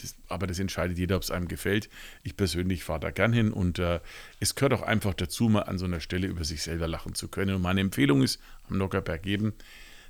das, 0.00 0.16
aber 0.28 0.46
das 0.46 0.58
entscheidet 0.58 0.98
jeder, 0.98 1.16
ob 1.16 1.22
es 1.22 1.30
einem 1.30 1.48
gefällt. 1.48 1.88
Ich 2.22 2.36
persönlich 2.36 2.84
fahre 2.84 3.00
da 3.00 3.10
gern 3.10 3.32
hin 3.32 3.52
und 3.52 3.78
äh, 3.78 4.00
es 4.40 4.54
gehört 4.54 4.72
auch 4.72 4.82
einfach 4.82 5.14
dazu, 5.14 5.48
mal 5.48 5.62
an 5.62 5.78
so 5.78 5.84
einer 5.84 6.00
Stelle 6.00 6.26
über 6.26 6.44
sich 6.44 6.62
selber 6.62 6.88
lachen 6.88 7.14
zu 7.14 7.28
können. 7.28 7.56
Und 7.56 7.62
meine 7.62 7.80
Empfehlung 7.80 8.22
ist 8.22 8.40
am 8.68 8.78
Nockerberg 8.78 9.22
geben, 9.22 9.54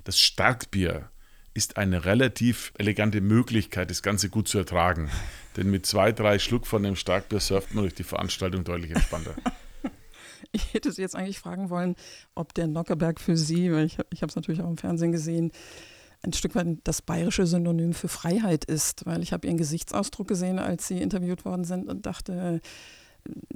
das 0.03 0.19
Starkbier 0.19 1.09
ist 1.53 1.77
eine 1.77 2.03
relativ 2.05 2.73
elegante 2.77 3.21
Möglichkeit, 3.21 3.89
das 3.89 4.03
Ganze 4.03 4.29
gut 4.29 4.47
zu 4.47 4.57
ertragen. 4.57 5.09
Denn 5.57 5.71
mit 5.71 5.85
zwei, 5.85 6.11
drei 6.11 6.39
Schluck 6.39 6.67
von 6.67 6.83
dem 6.83 6.95
Starkbier 6.95 7.39
surft 7.39 7.73
man 7.73 7.85
durch 7.85 7.95
die 7.95 8.03
Veranstaltung 8.03 8.63
deutlich 8.63 8.91
entspannter. 8.91 9.35
Ich 10.51 10.73
hätte 10.73 10.91
Sie 10.91 11.01
jetzt 11.01 11.15
eigentlich 11.15 11.39
fragen 11.39 11.69
wollen, 11.69 11.95
ob 12.35 12.53
der 12.53 12.67
Nockerberg 12.67 13.19
für 13.19 13.35
Sie, 13.35 13.73
weil 13.73 13.85
ich, 13.85 13.97
ich 14.11 14.21
habe 14.21 14.29
es 14.29 14.35
natürlich 14.35 14.61
auch 14.61 14.69
im 14.69 14.77
Fernsehen 14.77 15.11
gesehen, 15.11 15.51
ein 16.25 16.33
Stück 16.33 16.55
weit 16.55 16.79
das 16.83 17.01
bayerische 17.01 17.45
Synonym 17.45 17.93
für 17.93 18.07
Freiheit 18.07 18.65
ist, 18.65 19.05
weil 19.05 19.21
ich 19.21 19.33
habe 19.33 19.47
ihren 19.47 19.57
Gesichtsausdruck 19.57 20.27
gesehen, 20.27 20.59
als 20.59 20.87
sie 20.87 21.01
interviewt 21.01 21.45
worden 21.45 21.63
sind 21.63 21.87
und 21.87 22.05
dachte, 22.05 22.61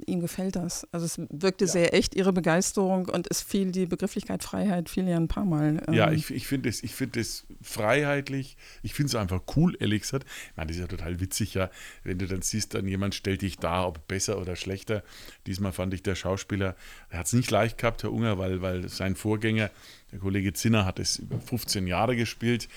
ihm 0.06 0.20
gefällt 0.20 0.56
das. 0.56 0.86
Also 0.92 1.06
es 1.06 1.20
wirkte 1.30 1.64
ja. 1.64 1.70
sehr 1.70 1.94
echt, 1.94 2.14
ihre 2.14 2.32
Begeisterung 2.32 3.06
und 3.06 3.28
es 3.30 3.40
fiel 3.40 3.70
die 3.70 3.86
Begrifflichkeit 3.86 4.42
Freiheit 4.42 4.88
fiel 4.88 5.08
ja 5.08 5.16
ein 5.16 5.28
paar 5.28 5.44
Mal. 5.44 5.82
Ähm. 5.86 5.94
Ja, 5.94 6.10
ich, 6.10 6.30
ich 6.30 6.46
finde 6.46 6.68
es 6.68 6.80
find 6.80 7.18
freiheitlich, 7.62 8.56
ich 8.82 8.94
finde 8.94 9.08
es 9.08 9.14
einfach 9.14 9.42
cool, 9.56 9.76
ehrlich 9.80 10.02
gesagt. 10.02 10.26
Ich 10.50 10.56
meine, 10.56 10.68
das 10.68 10.76
ist 10.76 10.82
ja 10.82 10.88
total 10.88 11.20
witzig, 11.20 11.54
ja, 11.54 11.70
wenn 12.04 12.18
du 12.18 12.26
dann 12.26 12.42
siehst, 12.42 12.74
dann 12.74 12.86
jemand 12.86 13.14
stellt 13.14 13.42
dich 13.42 13.56
da, 13.56 13.86
ob 13.86 14.06
besser 14.08 14.40
oder 14.40 14.56
schlechter. 14.56 15.02
Diesmal 15.46 15.72
fand 15.72 15.94
ich 15.94 16.02
der 16.02 16.14
Schauspieler, 16.14 16.76
er 17.08 17.20
hat 17.20 17.26
es 17.26 17.32
nicht 17.32 17.50
leicht 17.50 17.78
gehabt, 17.78 18.02
Herr 18.02 18.12
Unger, 18.12 18.38
weil, 18.38 18.62
weil 18.62 18.88
sein 18.88 19.14
Vorgänger, 19.14 19.70
der 20.12 20.18
Kollege 20.18 20.52
Zinner, 20.52 20.84
hat 20.84 20.98
es 20.98 21.18
über 21.18 21.40
15 21.40 21.86
Jahre 21.86 22.16
gespielt. 22.16 22.68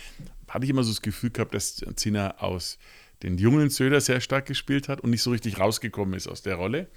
Hatte 0.48 0.66
ich 0.66 0.70
immer 0.70 0.84
so 0.84 0.92
das 0.92 1.02
Gefühl 1.02 1.32
gehabt, 1.32 1.56
dass 1.56 1.84
Zinner 1.96 2.44
aus 2.44 2.78
den 3.24 3.38
jungen 3.38 3.70
Söder 3.70 4.02
sehr 4.02 4.22
stark 4.22 4.46
gespielt 4.46 4.90
hat 4.90 5.02
und 5.02 5.10
nicht 5.10 5.24
so 5.24 5.32
richtig 5.32 5.60
rausgekommen 5.60 6.14
ist 6.14 6.28
aus 6.28 6.42
der 6.42 6.56
Rolle. 6.56 6.90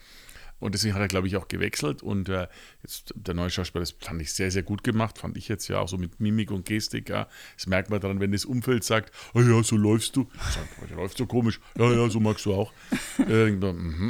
Und 0.58 0.74
deswegen 0.74 0.94
hat 0.94 1.02
er, 1.02 1.08
glaube 1.08 1.26
ich, 1.26 1.36
auch 1.36 1.48
gewechselt. 1.48 2.02
Und 2.02 2.30
äh, 2.30 2.48
jetzt 2.82 3.12
der 3.14 3.34
neue 3.34 3.50
Schauspieler, 3.50 3.82
das 3.82 3.90
fand 3.90 4.22
ich 4.22 4.32
sehr, 4.32 4.50
sehr 4.50 4.62
gut 4.62 4.82
gemacht. 4.82 5.18
Fand 5.18 5.36
ich 5.36 5.48
jetzt 5.48 5.68
ja 5.68 5.80
auch 5.80 5.88
so 5.88 5.98
mit 5.98 6.18
Mimik 6.18 6.50
und 6.50 6.64
Gestik. 6.64 7.10
Ja. 7.10 7.28
Das 7.56 7.66
merkt 7.66 7.90
man 7.90 8.00
daran, 8.00 8.20
wenn 8.20 8.32
das 8.32 8.46
Umfeld 8.46 8.82
sagt: 8.82 9.12
oh 9.34 9.40
ja, 9.40 9.62
so 9.62 9.76
läufst 9.76 10.16
du. 10.16 10.26
Sag, 10.50 10.88
du 10.88 10.94
läufst 10.94 11.18
so 11.18 11.26
komisch. 11.26 11.60
Ja, 11.76 11.92
ja, 11.92 12.08
so 12.08 12.20
magst 12.20 12.46
du 12.46 12.54
auch. 12.54 12.72
äh, 13.28 13.52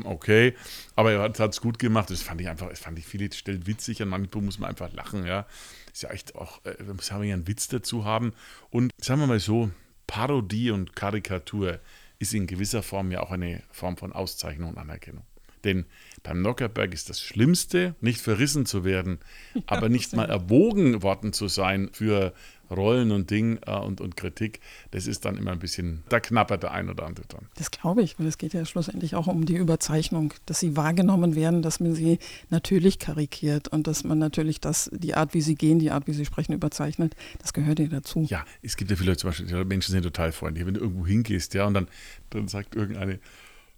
okay. 0.04 0.54
Aber 0.94 1.12
er 1.12 1.22
hat 1.22 1.40
es 1.40 1.60
gut 1.60 1.80
gemacht. 1.80 2.10
Das 2.10 2.22
fand 2.22 2.40
ich 2.40 2.48
einfach, 2.48 2.68
das 2.68 2.78
fand 2.78 2.96
ich 2.98 3.06
viele 3.06 3.32
Stellen 3.32 3.66
witzig. 3.66 4.00
An 4.00 4.08
manchen 4.08 4.30
Punkten 4.30 4.46
muss 4.46 4.60
man 4.60 4.70
einfach 4.70 4.92
lachen. 4.92 5.26
Ja. 5.26 5.46
Ist 5.92 6.02
ja 6.04 6.10
echt 6.10 6.36
auch, 6.36 6.64
äh, 6.64 6.80
muss 6.84 7.10
man 7.10 7.24
ja 7.24 7.34
einen 7.34 7.48
Witz 7.48 7.66
dazu 7.66 8.04
haben. 8.04 8.32
Und 8.70 8.92
sagen 8.98 9.18
wir 9.18 9.26
mal 9.26 9.40
so: 9.40 9.70
Parodie 10.06 10.70
und 10.70 10.94
Karikatur 10.94 11.80
ist 12.18 12.34
in 12.34 12.46
gewisser 12.46 12.82
Form 12.82 13.10
ja 13.10 13.20
auch 13.22 13.30
eine 13.30 13.62
Form 13.70 13.96
von 13.96 14.12
Auszeichnung 14.12 14.70
und 14.70 14.78
Anerkennung. 14.78 15.24
Denn 15.64 15.86
beim 16.22 16.42
Nockerberg 16.42 16.94
ist 16.94 17.10
das 17.10 17.20
Schlimmste, 17.20 17.96
nicht 18.00 18.20
verrissen 18.20 18.66
zu 18.66 18.84
werden, 18.84 19.18
ja, 19.54 19.62
aber 19.66 19.88
nicht 19.88 20.14
mal 20.14 20.28
erwogen 20.28 21.02
worden 21.02 21.32
zu 21.32 21.48
sein 21.48 21.90
für 21.92 22.32
Rollen 22.70 23.12
und 23.12 23.30
Ding 23.30 23.58
äh, 23.66 23.76
und, 23.76 24.00
und 24.00 24.16
Kritik. 24.16 24.60
Das 24.90 25.06
ist 25.06 25.24
dann 25.24 25.36
immer 25.36 25.52
ein 25.52 25.58
bisschen, 25.58 26.02
da 26.08 26.20
knappert 26.20 26.62
der 26.62 26.72
ein 26.72 26.88
oder 26.88 27.06
andere 27.06 27.26
dran. 27.26 27.46
Das 27.56 27.70
glaube 27.70 28.02
ich, 28.02 28.18
weil 28.18 28.26
es 28.26 28.38
geht 28.38 28.52
ja 28.52 28.64
schlussendlich 28.64 29.14
auch 29.14 29.26
um 29.26 29.46
die 29.46 29.56
Überzeichnung, 29.56 30.34
dass 30.46 30.60
sie 30.60 30.76
wahrgenommen 30.76 31.34
werden, 31.34 31.62
dass 31.62 31.80
man 31.80 31.94
sie 31.94 32.18
natürlich 32.50 32.98
karikiert 32.98 33.68
und 33.68 33.86
dass 33.86 34.04
man 34.04 34.18
natürlich 34.18 34.60
das, 34.60 34.90
die 34.92 35.14
Art, 35.14 35.34
wie 35.34 35.40
sie 35.40 35.54
gehen, 35.54 35.78
die 35.78 35.90
Art, 35.90 36.06
wie 36.06 36.12
sie 36.12 36.24
sprechen, 36.24 36.52
überzeichnet. 36.52 37.14
Das 37.40 37.52
gehört 37.52 37.78
ja 37.78 37.86
dazu. 37.86 38.26
Ja, 38.28 38.44
es 38.62 38.76
gibt 38.76 38.90
ja 38.90 38.96
viele 38.96 39.10
Leute 39.10 39.20
zum 39.20 39.30
Beispiel, 39.30 39.64
Menschen 39.64 39.92
sind 39.92 40.02
total 40.02 40.32
freundlich. 40.32 40.66
Wenn 40.66 40.74
du 40.74 40.80
irgendwo 40.80 41.06
hingehst, 41.06 41.54
ja, 41.54 41.66
und 41.66 41.74
dann, 41.74 41.88
dann 42.30 42.48
sagt 42.48 42.74
irgendeine, 42.74 43.18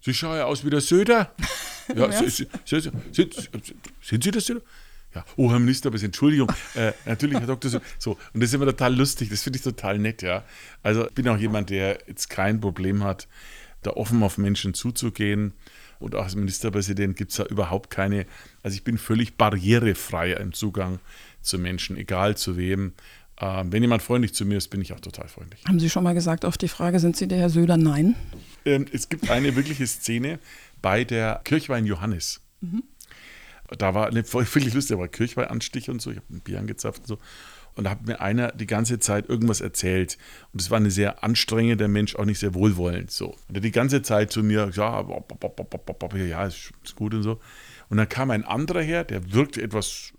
Sie 0.00 0.14
schauen 0.14 0.36
ja 0.36 0.44
aus 0.44 0.64
wie 0.64 0.70
der 0.70 0.80
Söder. 0.80 1.34
Ja, 1.96 2.12
Sie, 2.12 2.28
Sie, 2.28 2.46
sind, 2.66 2.92
sind 4.02 4.22
Sie 4.22 4.30
der 4.30 4.42
Söder? 4.42 4.60
Ja, 5.14 5.24
oh, 5.36 5.50
Herr 5.50 5.58
Minister, 5.58 5.88
aber 5.88 6.02
Entschuldigung. 6.02 6.52
Äh, 6.74 6.92
natürlich, 7.06 7.38
Herr 7.38 7.46
Doktor, 7.46 7.70
so, 7.70 7.80
so. 7.98 8.12
Und 8.32 8.40
das 8.40 8.50
ist 8.50 8.54
immer 8.54 8.66
total 8.66 8.94
lustig, 8.94 9.30
das 9.30 9.42
finde 9.42 9.56
ich 9.58 9.62
total 9.62 9.98
nett, 9.98 10.22
ja. 10.22 10.44
Also 10.82 11.06
ich 11.06 11.14
bin 11.14 11.28
auch 11.28 11.38
jemand, 11.38 11.70
der 11.70 11.98
jetzt 12.06 12.28
kein 12.28 12.60
Problem 12.60 13.02
hat, 13.02 13.26
da 13.82 13.92
offen 13.92 14.22
auf 14.22 14.38
Menschen 14.38 14.74
zuzugehen. 14.74 15.54
Und 15.98 16.14
auch 16.14 16.24
als 16.24 16.36
Ministerpräsident 16.36 17.16
gibt 17.16 17.32
es 17.32 17.38
da 17.38 17.46
überhaupt 17.46 17.90
keine, 17.90 18.26
also 18.62 18.74
ich 18.74 18.84
bin 18.84 18.98
völlig 18.98 19.36
barrierefrei 19.36 20.32
im 20.32 20.52
Zugang 20.52 21.00
zu 21.42 21.58
Menschen, 21.58 21.96
egal 21.96 22.36
zu 22.36 22.56
wem. 22.56 22.92
Ähm, 23.40 23.72
wenn 23.72 23.82
jemand 23.82 24.02
freundlich 24.02 24.34
zu 24.34 24.44
mir 24.44 24.58
ist, 24.58 24.68
bin 24.68 24.80
ich 24.80 24.92
auch 24.92 25.00
total 25.00 25.28
freundlich. 25.28 25.64
Haben 25.66 25.80
Sie 25.80 25.90
schon 25.90 26.04
mal 26.04 26.14
gesagt 26.14 26.44
auf 26.44 26.58
die 26.58 26.68
Frage, 26.68 27.00
sind 27.00 27.16
Sie 27.16 27.28
der 27.28 27.38
Herr 27.38 27.50
Söder? 27.50 27.76
Nein. 27.76 28.14
Ähm, 28.64 28.86
es 28.92 29.08
gibt 29.08 29.30
eine 29.30 29.56
wirkliche 29.56 29.86
Szene 29.86 30.38
bei 30.82 31.04
der 31.04 31.40
Kirchwein 31.44 31.86
Johannes. 31.86 32.40
Mhm. 32.60 32.82
Da 33.76 33.94
war 33.94 34.06
eine 34.06 34.32
wirklich 34.32 34.74
lustig, 34.74 34.96
da 34.96 35.00
war 35.00 35.08
Kirchweinanstich 35.08 35.90
und 35.90 36.00
so. 36.00 36.10
Ich 36.10 36.16
habe 36.16 36.26
ein 36.30 36.40
Bier 36.40 36.58
angezapft 36.58 37.00
und 37.00 37.06
so. 37.06 37.18
Und 37.74 37.84
da 37.84 37.90
hat 37.90 38.06
mir 38.06 38.20
einer 38.20 38.50
die 38.52 38.66
ganze 38.66 38.98
Zeit 38.98 39.28
irgendwas 39.28 39.60
erzählt. 39.60 40.18
Und 40.52 40.60
es 40.60 40.70
war 40.70 40.80
ein 40.80 40.90
sehr 40.90 41.22
anstrengender 41.22 41.86
Mensch, 41.86 42.16
auch 42.16 42.24
nicht 42.24 42.40
sehr 42.40 42.54
wohlwollend. 42.54 43.10
So. 43.10 43.36
Und 43.48 43.54
er 43.56 43.60
die 43.60 43.70
ganze 43.70 44.02
Zeit 44.02 44.32
zu 44.32 44.42
mir, 44.42 44.70
ja, 44.74 45.06
ja, 46.16 46.46
ist 46.46 46.72
gut 46.96 47.14
und 47.14 47.22
so. 47.22 47.40
Und 47.88 47.98
dann 47.98 48.08
kam 48.08 48.30
ein 48.30 48.44
anderer 48.44 48.82
her, 48.82 49.04
der 49.04 49.32
wirkte 49.32 49.62
etwas 49.62 50.12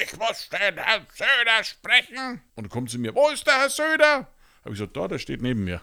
ich 0.00 0.16
muss 0.16 0.48
den 0.48 0.78
Herrn 0.78 1.06
Söder 1.12 1.64
sprechen. 1.64 2.40
Und 2.54 2.68
kommt 2.70 2.90
zu 2.90 2.98
mir, 2.98 3.14
wo 3.14 3.28
ist 3.28 3.46
der 3.46 3.58
Herr 3.58 3.70
Söder? 3.70 4.28
Habe 4.64 4.74
ich 4.74 4.78
gesagt, 4.78 4.96
da, 4.96 5.08
der 5.08 5.18
steht 5.18 5.42
neben 5.42 5.64
mir. 5.64 5.80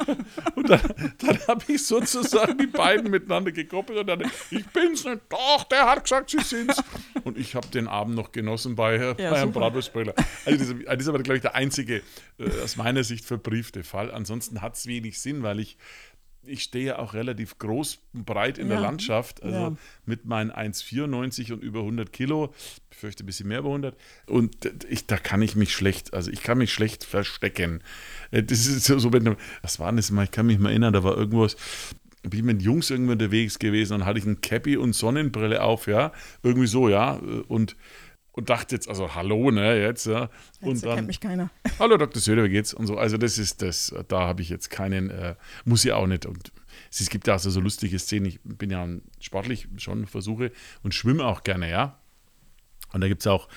und 0.56 0.68
dann, 0.68 0.80
dann 1.18 1.38
habe 1.46 1.64
ich 1.68 1.86
sozusagen 1.86 2.58
die 2.58 2.66
beiden 2.66 3.08
miteinander 3.08 3.52
gekoppelt 3.52 4.00
und 4.00 4.06
dann, 4.08 4.22
ich 4.50 4.66
bin's 4.66 5.04
nicht, 5.04 5.20
doch, 5.28 5.62
der 5.64 5.86
hat 5.86 6.02
gesagt, 6.02 6.30
sie 6.30 6.40
sind's. 6.40 6.82
Und 7.22 7.38
ich 7.38 7.54
habe 7.54 7.68
den 7.68 7.86
Abend 7.86 8.16
noch 8.16 8.32
genossen 8.32 8.74
bei, 8.74 8.96
ja, 8.96 9.12
bei 9.12 9.38
Herrn 9.38 9.52
Bratwurstbrüller. 9.52 10.14
Also 10.44 10.58
das, 10.58 10.84
das 10.84 10.96
ist 10.98 11.08
aber, 11.08 11.22
glaube 11.22 11.36
ich, 11.36 11.42
der 11.42 11.54
einzige 11.54 12.02
äh, 12.38 12.62
aus 12.64 12.76
meiner 12.76 13.04
Sicht 13.04 13.24
verbriefte 13.24 13.84
Fall. 13.84 14.10
Ansonsten 14.10 14.60
hat 14.60 14.74
es 14.74 14.86
wenig 14.86 15.20
Sinn, 15.20 15.44
weil 15.44 15.60
ich 15.60 15.78
ich 16.48 16.62
stehe 16.62 16.86
ja 16.86 16.98
auch 16.98 17.14
relativ 17.14 17.58
groß 17.58 17.98
und 18.14 18.26
breit 18.26 18.58
in 18.58 18.68
ja. 18.68 18.74
der 18.74 18.82
Landschaft, 18.82 19.42
also 19.42 19.58
ja. 19.58 19.76
mit 20.04 20.24
meinen 20.24 20.50
1,94 20.50 21.52
und 21.52 21.62
über 21.62 21.80
100 21.80 22.12
Kilo, 22.12 22.54
ich 22.90 22.96
fürchte 22.96 23.24
ein 23.24 23.26
bisschen 23.26 23.48
mehr 23.48 23.60
über 23.60 23.68
100. 23.68 23.96
Und 24.26 24.56
ich, 24.88 25.06
da 25.06 25.16
kann 25.16 25.42
ich 25.42 25.56
mich 25.56 25.72
schlecht, 25.72 26.14
also 26.14 26.30
ich 26.30 26.42
kann 26.42 26.58
mich 26.58 26.72
schlecht 26.72 27.04
verstecken. 27.04 27.82
Äh, 28.30 28.42
das 28.42 28.66
ist 28.66 28.86
so, 28.86 29.12
wenn, 29.12 29.36
was 29.62 29.78
war 29.78 29.92
das 29.92 30.10
mal? 30.10 30.24
Ich 30.24 30.30
kann 30.30 30.46
mich 30.46 30.58
mal 30.58 30.70
erinnern, 30.70 30.92
da 30.92 31.02
war 31.02 31.16
irgendwas, 31.16 31.56
bin 32.22 32.40
ich 32.40 32.44
mit 32.44 32.62
Jungs 32.62 32.90
irgendwie 32.90 33.12
unterwegs 33.12 33.58
gewesen 33.58 33.94
und 33.94 34.04
hatte 34.04 34.18
ich 34.18 34.26
ein 34.26 34.40
Cappy 34.40 34.76
und 34.76 34.94
Sonnenbrille 34.94 35.62
auf, 35.62 35.86
ja, 35.86 36.12
irgendwie 36.42 36.66
so, 36.66 36.88
ja, 36.88 37.20
und 37.48 37.76
und 38.36 38.50
dachte 38.50 38.74
jetzt, 38.74 38.88
also 38.88 39.14
hallo, 39.14 39.50
ne, 39.50 39.80
jetzt, 39.80 40.06
ja. 40.06 40.28
Und 40.60 40.74
jetzt 40.74 40.84
dann, 40.84 40.96
kennt 40.96 41.06
mich 41.08 41.20
keiner. 41.20 41.50
Hallo 41.78 41.96
Dr. 41.96 42.20
Söder, 42.20 42.44
wie 42.44 42.50
geht's? 42.50 42.74
Und 42.74 42.86
so. 42.86 42.98
Also 42.98 43.16
das 43.16 43.38
ist 43.38 43.62
das, 43.62 43.94
da 44.08 44.20
habe 44.20 44.42
ich 44.42 44.50
jetzt 44.50 44.68
keinen, 44.68 45.10
äh, 45.10 45.34
muss 45.64 45.84
ich 45.84 45.92
auch 45.92 46.06
nicht. 46.06 46.26
Und 46.26 46.52
es 46.90 47.08
gibt 47.08 47.26
ja 47.26 47.34
auch 47.34 47.38
so 47.38 47.58
lustige 47.60 47.98
Szenen. 47.98 48.26
Ich 48.26 48.38
bin 48.44 48.70
ja 48.70 48.86
sportlich 49.20 49.68
schon 49.78 50.06
versuche 50.06 50.52
und 50.82 50.94
schwimme 50.94 51.24
auch 51.24 51.44
gerne, 51.44 51.70
ja. 51.70 51.98
Und 52.92 53.00
da 53.00 53.08
gibt 53.08 53.22
es 53.22 53.26
auch 53.26 53.48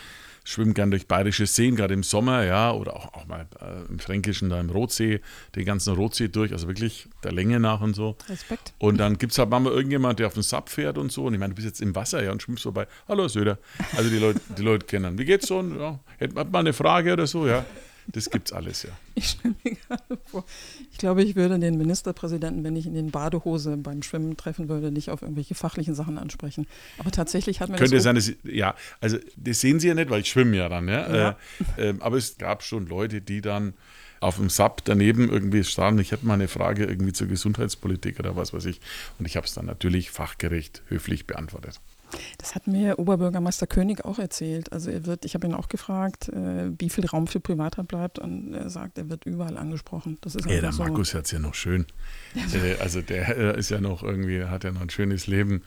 schwimmen 0.49 0.73
gern 0.73 0.89
durch 0.89 1.07
bayerische 1.07 1.45
Seen, 1.45 1.75
gerade 1.75 1.93
im 1.93 2.01
Sommer, 2.01 2.43
ja, 2.43 2.71
oder 2.71 2.95
auch, 2.95 3.13
auch 3.13 3.27
mal 3.27 3.47
äh, 3.61 3.87
im 3.87 3.99
Fränkischen, 3.99 4.49
da 4.49 4.59
im 4.59 4.71
Rotsee, 4.71 5.21
den 5.55 5.65
ganzen 5.65 5.93
Rotsee 5.93 6.27
durch, 6.27 6.51
also 6.51 6.67
wirklich 6.67 7.07
der 7.23 7.31
Länge 7.31 7.59
nach 7.59 7.81
und 7.81 7.93
so. 7.93 8.17
Respekt. 8.27 8.73
Und 8.79 8.97
dann 8.97 9.19
gibt 9.19 9.31
es 9.31 9.37
halt 9.37 9.49
manchmal 9.51 9.73
irgendjemand, 9.73 10.17
der 10.17 10.27
auf 10.27 10.33
dem 10.33 10.41
Sub 10.41 10.69
fährt 10.69 10.97
und 10.97 11.11
so. 11.11 11.25
Und 11.25 11.35
ich 11.35 11.39
meine, 11.39 11.53
du 11.53 11.55
bist 11.55 11.67
jetzt 11.67 11.81
im 11.81 11.93
Wasser, 11.95 12.23
ja, 12.23 12.31
und 12.31 12.41
schwimmst 12.41 12.63
vorbei. 12.63 12.87
Hallo 13.07 13.27
Söder. 13.27 13.59
Also 13.95 14.09
die 14.09 14.17
Leute, 14.17 14.41
die 14.57 14.63
Leute 14.63 14.87
kennen. 14.87 15.19
Wie 15.19 15.25
geht's 15.25 15.47
so? 15.47 15.61
Ja, 15.61 15.99
hätte 16.17 16.33
man 16.33 16.49
mal 16.49 16.59
eine 16.59 16.73
Frage 16.73 17.13
oder 17.13 17.27
so, 17.27 17.47
ja. 17.47 17.63
Das 18.11 18.29
gibt's 18.29 18.51
alles, 18.51 18.83
ja. 18.83 18.89
Ich 19.13 19.29
stelle 19.29 19.53
mir 19.63 19.75
gerade 19.75 20.17
vor, 20.25 20.43
ich 20.91 20.97
glaube, 20.97 21.23
ich 21.23 21.35
würde 21.35 21.59
den 21.59 21.77
Ministerpräsidenten, 21.77 22.63
wenn 22.63 22.75
ich 22.75 22.87
in 22.87 22.95
den 22.95 23.11
Badehose 23.11 23.77
beim 23.77 24.01
Schwimmen 24.01 24.35
treffen 24.35 24.67
würde, 24.67 24.91
nicht 24.91 25.09
auf 25.11 25.21
irgendwelche 25.21 25.53
fachlichen 25.53 25.93
Sachen 25.93 26.17
ansprechen. 26.17 26.65
Aber 26.97 27.11
tatsächlich 27.11 27.61
hat 27.61 27.67
Könnte 27.67 27.83
das. 27.83 27.91
Könnte 27.91 28.01
sein, 28.01 28.15
dass, 28.15 28.31
ja, 28.51 28.75
also 28.99 29.17
das 29.35 29.61
sehen 29.61 29.79
Sie 29.79 29.89
ja 29.89 29.93
nicht, 29.93 30.09
weil 30.09 30.21
ich 30.21 30.29
schwimme 30.29 30.57
ja 30.57 30.69
dann, 30.69 30.87
ja. 30.87 31.15
ja. 31.15 31.37
Äh, 31.77 31.89
äh, 31.89 31.95
aber 31.99 32.17
es 32.17 32.37
gab 32.37 32.63
schon 32.63 32.87
Leute, 32.87 33.21
die 33.21 33.41
dann 33.41 33.73
auf 34.21 34.37
dem 34.37 34.49
Sub 34.49 34.83
daneben 34.85 35.29
irgendwie 35.29 35.63
standen. 35.63 36.01
Ich 36.01 36.11
hätte 36.11 36.25
mal 36.25 36.33
eine 36.33 36.47
Frage 36.47 36.85
irgendwie 36.85 37.13
zur 37.13 37.27
Gesundheitspolitik 37.27 38.19
oder 38.19 38.35
was 38.35 38.53
weiß 38.53 38.65
ich. 38.65 38.81
Und 39.17 39.25
ich 39.25 39.37
habe 39.37 39.45
es 39.45 39.53
dann 39.53 39.65
natürlich 39.65 40.11
fachgerecht, 40.11 40.81
höflich 40.87 41.25
beantwortet. 41.27 41.79
Das 42.37 42.55
hat 42.55 42.67
mir 42.67 42.99
Oberbürgermeister 42.99 43.67
König 43.67 44.05
auch 44.05 44.19
erzählt. 44.19 44.71
Also 44.71 44.89
er 44.91 45.05
wird, 45.05 45.25
ich 45.25 45.33
habe 45.33 45.47
ihn 45.47 45.53
auch 45.53 45.69
gefragt, 45.69 46.29
äh, 46.29 46.71
wie 46.77 46.89
viel 46.89 47.05
Raum 47.05 47.27
für 47.27 47.39
Privatheit 47.39 47.87
bleibt 47.87 48.19
und 48.19 48.53
er 48.53 48.69
sagt, 48.69 48.97
er 48.97 49.09
wird 49.09 49.25
überall 49.25 49.57
angesprochen. 49.57 50.17
Das 50.21 50.35
ist 50.35 50.45
ja, 50.45 50.61
der 50.61 50.71
so. 50.71 50.83
Markus 50.83 51.13
hat 51.13 51.25
es 51.25 51.31
ja 51.31 51.39
noch 51.39 51.53
schön. 51.53 51.85
äh, 52.35 52.75
also 52.81 53.01
der 53.01 53.37
äh, 53.37 53.59
ist 53.59 53.69
ja 53.69 53.79
noch 53.81 54.03
irgendwie, 54.03 54.43
hat 54.43 54.63
ja 54.63 54.71
noch 54.71 54.81
ein 54.81 54.89
schönes 54.89 55.27
Leben. 55.27 55.63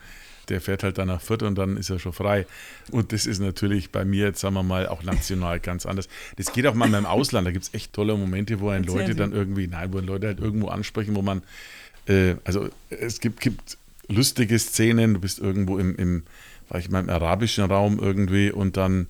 Der 0.48 0.60
fährt 0.60 0.82
halt 0.82 0.98
dann 0.98 1.06
nach 1.06 1.20
Fürth 1.20 1.44
und 1.44 1.56
dann 1.56 1.76
ist 1.76 1.88
er 1.88 2.00
schon 2.00 2.12
frei. 2.12 2.46
Und 2.90 3.12
das 3.12 3.26
ist 3.26 3.38
natürlich 3.38 3.90
bei 3.90 4.04
mir 4.04 4.26
jetzt, 4.26 4.40
sagen 4.40 4.54
wir 4.54 4.64
mal, 4.64 4.88
auch 4.88 5.04
national 5.04 5.60
ganz 5.60 5.86
anders. 5.86 6.08
Das 6.36 6.52
geht 6.52 6.66
auch 6.66 6.74
mal 6.74 6.92
im 6.92 7.06
Ausland. 7.06 7.46
Da 7.46 7.52
gibt 7.52 7.64
es 7.64 7.74
echt 7.74 7.92
tolle 7.92 8.16
Momente, 8.16 8.58
wo 8.58 8.68
ein 8.70 8.82
Leute 8.82 9.14
dann 9.14 9.32
irgendwie, 9.32 9.68
nein, 9.68 9.92
wo 9.92 10.00
Leute 10.00 10.26
halt 10.26 10.40
irgendwo 10.40 10.66
ansprechen, 10.66 11.14
wo 11.14 11.22
man, 11.22 11.42
äh, 12.08 12.34
also 12.44 12.68
es 12.90 13.20
gibt, 13.20 13.40
gibt 13.40 13.78
lustige 14.08 14.58
Szenen. 14.58 15.14
Du 15.14 15.20
bist 15.20 15.38
irgendwo 15.38 15.78
im, 15.78 15.96
im, 15.96 16.24
war 16.68 16.80
ich 16.80 16.90
mal 16.90 17.00
im 17.00 17.10
arabischen 17.10 17.64
Raum 17.64 17.98
irgendwie 17.98 18.50
und 18.50 18.76
dann 18.76 19.08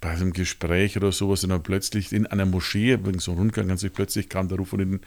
bei 0.00 0.10
einem 0.10 0.32
Gespräch 0.32 0.96
oder 0.96 1.12
sowas 1.12 1.44
und 1.44 1.50
dann 1.50 1.62
plötzlich 1.62 2.12
in 2.12 2.26
einer 2.26 2.44
Moschee, 2.44 2.92
übrigens 2.92 3.24
so 3.24 3.32
ein 3.32 3.38
Rundgang, 3.38 3.68
ganz 3.68 3.86
plötzlich 3.90 4.28
kam 4.28 4.48
der 4.48 4.58
Ruf 4.58 4.68
von 4.68 4.80
hinten, 4.80 5.00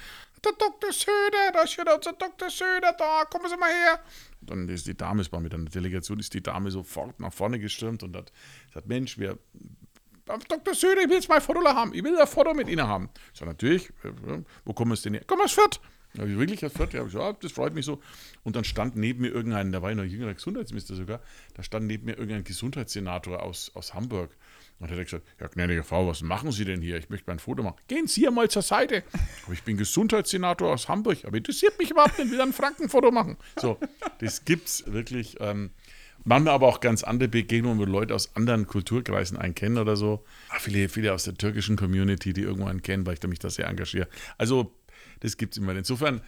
der 0.44 0.52
Dr. 0.54 0.92
Söder, 0.92 1.52
da 1.54 1.62
ist 1.64 1.78
wieder 1.78 1.96
unser 1.96 2.14
Dr. 2.14 2.50
Söder 2.50 2.94
da, 2.98 3.26
kommen 3.26 3.50
Sie 3.50 3.58
mal 3.58 3.70
her. 3.70 4.00
Und 4.42 4.50
dann 4.50 4.70
ist 4.70 4.88
die 4.88 4.96
Dame, 4.96 5.22
es 5.22 5.32
war 5.32 5.40
mit 5.40 5.54
einer 5.54 5.66
Delegation, 5.66 6.20
ist 6.20 6.34
die 6.34 6.42
Dame 6.42 6.72
sofort 6.72 7.20
nach 7.20 7.34
vorne 7.34 7.60
gestürmt 7.60 8.04
und 8.04 8.16
hat 8.16 8.32
gesagt, 8.68 8.88
Mensch, 8.88 9.18
wir 9.18 9.38
Dr. 10.26 10.76
Söder, 10.76 11.02
ich 11.02 11.10
will 11.10 11.16
jetzt 11.16 11.30
mal 11.30 11.40
Foto 11.40 11.64
haben. 11.64 11.94
Ich 11.94 12.04
will 12.04 12.20
ein 12.20 12.28
Foto 12.28 12.54
mit 12.54 12.68
Ihnen 12.68 12.86
haben. 12.86 13.10
Ich 13.34 13.40
sage, 13.40 13.52
natürlich, 13.52 13.92
wo 14.66 14.74
kommen 14.74 14.96
Sie 14.96 15.04
denn 15.04 15.14
her? 15.14 15.24
Komm 15.26 15.42
aus 15.42 15.54
Fürth. 15.54 15.80
Ja, 16.14 16.28
wirklich 16.28 16.66
aus 16.66 16.74
Fürth? 16.74 16.94
Ja, 16.94 17.06
ja, 17.06 17.34
das 17.34 17.52
freut 17.52 17.74
mich 17.74 17.86
so. 17.86 18.02
Und 18.44 18.56
dann 18.56 18.64
stand 18.64 18.96
neben 18.96 19.22
mir 19.22 19.30
irgendein, 19.30 19.72
da 19.72 19.82
war 19.82 19.92
ich 19.92 19.98
noch 19.98 20.04
jüngerer 20.04 20.34
Gesundheitsminister 20.34 20.96
sogar, 20.96 21.22
da 21.54 21.64
stand 21.64 21.86
neben 21.88 22.06
mir 22.06 22.14
irgendein 22.14 22.44
Gesundheitssenator 22.44 23.44
aus, 23.44 23.72
aus 23.76 23.94
Hamburg. 23.94 24.36
Und 24.80 24.92
er 24.92 24.98
hat 24.98 25.06
gesagt, 25.06 25.26
ja, 25.40 25.48
gnädige 25.48 25.84
Frau, 25.84 26.08
was 26.08 26.22
machen 26.22 26.52
Sie 26.52 26.64
denn 26.64 26.82
hier? 26.82 26.98
Ich 26.98 27.10
möchte 27.10 27.26
mein 27.28 27.40
Foto 27.40 27.64
machen. 27.64 27.78
Gehen 27.88 28.08
Sie 28.08 28.30
mal 28.30 28.50
zur 28.50 28.62
Seite. 28.62 29.04
Aber 29.46 29.54
ich 29.54 29.64
bin 29.64 29.76
Gesundheitssenator 29.78 30.72
aus 30.72 30.88
Hamburg, 30.88 31.26
aber 31.26 31.38
interessiert 31.38 31.78
mich 31.80 31.92
überhaupt 31.92 32.20
nicht, 32.20 32.32
will 32.32 32.42
ein 32.42 32.54
Frankenfoto 32.54 33.12
machen. 33.12 33.38
So, 33.60 33.80
das 34.20 34.46
gibt's 34.46 34.84
wirklich. 34.86 35.38
Ähm, 35.40 35.72
manchmal 36.24 36.54
aber 36.54 36.68
auch 36.68 36.80
ganz 36.80 37.04
andere 37.04 37.30
Begegnungen, 37.30 37.80
wo 37.80 37.86
Leute 37.86 38.14
aus 38.14 38.36
anderen 38.36 38.68
Kulturkreisen 38.68 39.38
einen 39.38 39.56
kennen 39.56 39.78
oder 39.78 39.96
so. 39.96 40.24
Ach, 40.50 40.60
viele, 40.60 40.90
viele 40.90 41.14
aus 41.14 41.24
der 41.24 41.36
türkischen 41.36 41.76
Community, 41.76 42.34
die 42.34 42.42
irgendwann 42.42 42.82
kennen, 42.82 43.06
weil 43.06 43.16
ich 43.16 43.28
mich 43.28 43.40
da 43.40 43.50
sehr 43.50 43.68
engagiere. 43.68 44.08
Also 44.38 44.77
das 45.20 45.38
gibt 45.38 45.54
es 45.54 45.58
immer. 45.58 45.76
Insofern, 45.76 46.22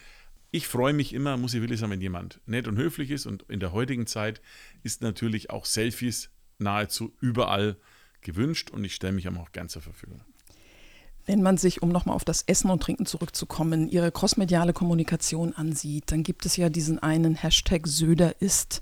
ich 0.52 0.68
freue 0.68 0.94
mich 0.94 1.14
immer, 1.14 1.38
muss 1.38 1.54
ich 1.54 1.62
wirklich 1.62 1.80
sagen, 1.80 1.92
wenn 1.92 2.02
jemand 2.02 2.40
nett 2.46 2.68
und 2.68 2.78
höflich 2.78 3.12
ist. 3.12 3.26
Und 3.26 3.44
in 3.50 3.60
der 3.60 3.72
heutigen 3.72 4.08
Zeit 4.08 4.42
ist 4.84 5.02
natürlich 5.02 5.50
auch 5.50 5.66
Selfies 5.66 6.30
nahezu 6.58 7.14
überall 7.22 7.78
gewünscht 8.22 8.70
und 8.72 8.84
ich 8.84 8.96
stelle 8.96 9.14
mich 9.14 9.28
auch 9.28 9.52
gern 9.52 9.70
zur 9.70 9.82
Verfügung. 9.82 10.22
Wenn 11.26 11.44
man 11.44 11.58
sich, 11.58 11.84
um 11.84 11.90
nochmal 11.90 12.16
auf 12.16 12.26
das 12.26 12.42
Essen 12.48 12.72
und 12.72 12.82
Trinken 12.82 13.06
zurückzukommen, 13.06 13.88
Ihre 13.88 14.12
crossmediale 14.12 14.74
Kommunikation 14.74 15.54
ansieht, 15.54 16.12
dann 16.12 16.24
gibt 16.24 16.46
es 16.46 16.58
ja 16.58 16.70
diesen 16.70 16.98
einen 17.00 17.36
Hashtag 17.36 17.86
Söder 17.86 18.42
ist. 18.42 18.82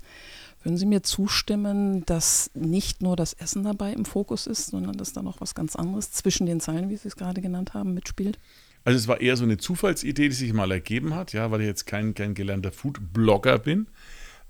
Würden 0.62 0.78
Sie 0.78 0.86
mir 0.86 1.02
zustimmen, 1.02 2.06
dass 2.06 2.50
nicht 2.54 3.02
nur 3.02 3.16
das 3.16 3.34
Essen 3.34 3.64
dabei 3.64 3.92
im 3.92 4.04
Fokus 4.04 4.46
ist, 4.46 4.66
sondern 4.68 4.96
dass 4.96 5.12
da 5.12 5.22
noch 5.22 5.40
was 5.40 5.54
ganz 5.54 5.76
anderes 5.76 6.10
zwischen 6.10 6.46
den 6.46 6.60
Zeilen, 6.60 6.88
wie 6.88 6.96
Sie 6.96 7.08
es 7.08 7.16
gerade 7.16 7.40
genannt 7.42 7.74
haben, 7.74 7.94
mitspielt? 7.94 8.38
Also 8.84 8.96
es 8.96 9.08
war 9.08 9.20
eher 9.20 9.36
so 9.36 9.44
eine 9.44 9.58
Zufallsidee, 9.58 10.28
die 10.28 10.34
sich 10.34 10.52
mal 10.52 10.70
ergeben 10.70 11.14
hat, 11.14 11.32
ja, 11.32 11.50
weil 11.50 11.60
ich 11.60 11.66
jetzt 11.66 11.86
kein, 11.86 12.14
kein 12.14 12.34
gelernter 12.34 12.72
Food-Blogger 12.72 13.58
bin. 13.58 13.88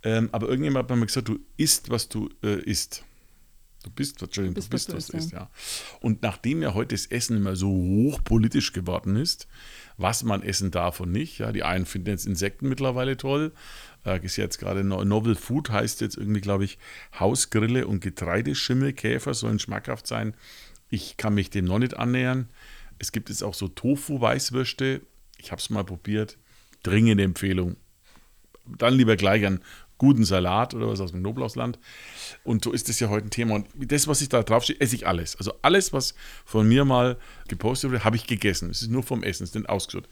Ähm, 0.03 0.29
aber 0.33 0.49
irgendjemand 0.49 0.91
hat 0.91 0.97
mir 0.97 1.07
gesagt, 1.07 1.29
du 1.29 1.41
isst, 1.57 1.91
was 1.91 2.09
du 2.09 2.31
äh, 2.43 2.61
isst. 2.63 3.05
Du 3.85 3.91
bist, 3.91 4.21
Entschuldigung, 4.21 4.55
du 4.55 4.69
bist, 4.69 4.89
du 4.89 4.93
bist 4.93 4.95
was 4.95 5.07
du 5.07 5.17
isst, 5.17 5.33
ja. 5.33 5.51
Und 6.01 6.23
nachdem 6.23 6.63
ja 6.63 6.75
heute 6.75 6.95
das 6.95 7.07
Essen 7.07 7.37
immer 7.37 7.55
so 7.55 7.69
hochpolitisch 7.69 8.73
geworden 8.73 9.17
ist, 9.17 9.47
was 9.97 10.25
man 10.25 10.43
essen 10.43 10.71
darf 10.71 11.01
und 11.01 11.13
nicht, 11.13 11.39
ja, 11.39 11.53
die 11.53 11.63
einen 11.63 11.87
finden 11.87 12.11
jetzt 12.11 12.27
Insekten 12.27 12.69
mittlerweile 12.69 13.17
toll, 13.17 13.53
äh, 14.05 14.25
ist 14.25 14.37
jetzt 14.37 14.59
gerade 14.59 14.83
Novel 14.83 15.37
Food, 15.37 15.71
heißt 15.71 16.01
jetzt 16.01 16.17
irgendwie, 16.17 16.41
glaube 16.41 16.65
ich, 16.65 16.79
Hausgrille 17.19 17.87
und 17.87 18.01
Getreideschimmelkäfer 18.01 19.33
sollen 19.35 19.59
schmackhaft 19.59 20.07
sein. 20.07 20.35
Ich 20.91 21.17
kann 21.17 21.35
mich 21.35 21.51
dem 21.51 21.67
noch 21.67 21.79
nicht 21.79 21.97
annähern. 21.97 22.49
Es 22.99 23.13
gibt 23.13 23.29
jetzt 23.29 23.43
auch 23.43 23.55
so 23.55 23.69
Tofu-Weißwürste. 23.69 25.03
Ich 25.39 25.53
habe 25.53 25.61
es 25.61 25.71
mal 25.71 25.85
probiert. 25.85 26.39
Dringende 26.83 27.25
Empfehlung. 27.25 27.77
Dann 28.67 28.95
lieber 28.95 29.17
gleich 29.17 29.45
einen 29.47 29.61
guten 29.99 30.25
Salat 30.25 30.75
oder 30.75 30.89
was 30.89 31.01
aus 31.01 31.11
dem 31.11 31.21
Knoblauchsland. 31.21 31.79
Und 32.45 32.65
so 32.65 32.73
ist 32.73 32.89
das 32.89 33.01
ja 33.01 33.09
heute 33.09 33.27
ein 33.27 33.31
Thema. 33.31 33.57
Und 33.57 33.69
das, 33.75 34.07
was 34.07 34.21
ich 34.21 34.29
da 34.29 34.43
drauf 34.43 34.65
steht, 34.65 34.81
esse 34.81 34.95
ich 34.95 35.07
alles. 35.07 35.37
Also 35.37 35.53
alles, 35.63 35.93
was 35.93 36.15
von 36.45 36.69
mir 36.69 36.85
mal 36.85 37.19
gepostet 37.49 37.91
wurde, 37.91 38.05
habe 38.05 38.17
ich 38.17 38.27
gegessen. 38.27 38.71
Es 38.71 38.83
ist 38.83 38.91
nur 38.91 39.03
vom 39.03 39.23
Essen, 39.23 39.45
es 39.45 39.51
ist 39.51 39.57
nicht 39.57 39.69
ausgesucht. 39.69 40.09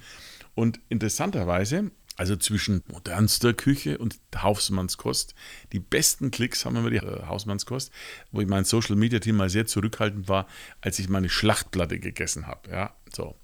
Und 0.54 0.80
interessanterweise 0.88 1.90
also 2.16 2.36
zwischen 2.36 2.82
modernster 2.88 3.54
Küche 3.54 3.98
und 3.98 4.18
Hausmannskost. 4.34 5.34
Die 5.72 5.80
besten 5.80 6.30
Klicks 6.30 6.64
haben 6.64 6.82
wir 6.82 6.90
die 6.90 6.96
äh, 6.96 7.26
Hausmannskost, 7.26 7.92
wo 8.32 8.40
ich 8.40 8.48
mein 8.48 8.64
Social 8.64 8.96
Media 8.96 9.18
Team 9.18 9.36
mal 9.36 9.50
sehr 9.50 9.66
zurückhaltend 9.66 10.28
war, 10.28 10.46
als 10.80 10.98
ich 10.98 11.08
meine 11.08 11.28
Schlachtplatte 11.28 11.98
gegessen 11.98 12.46
habe. 12.46 12.70
Ja, 12.70 12.94
so. 13.12 13.36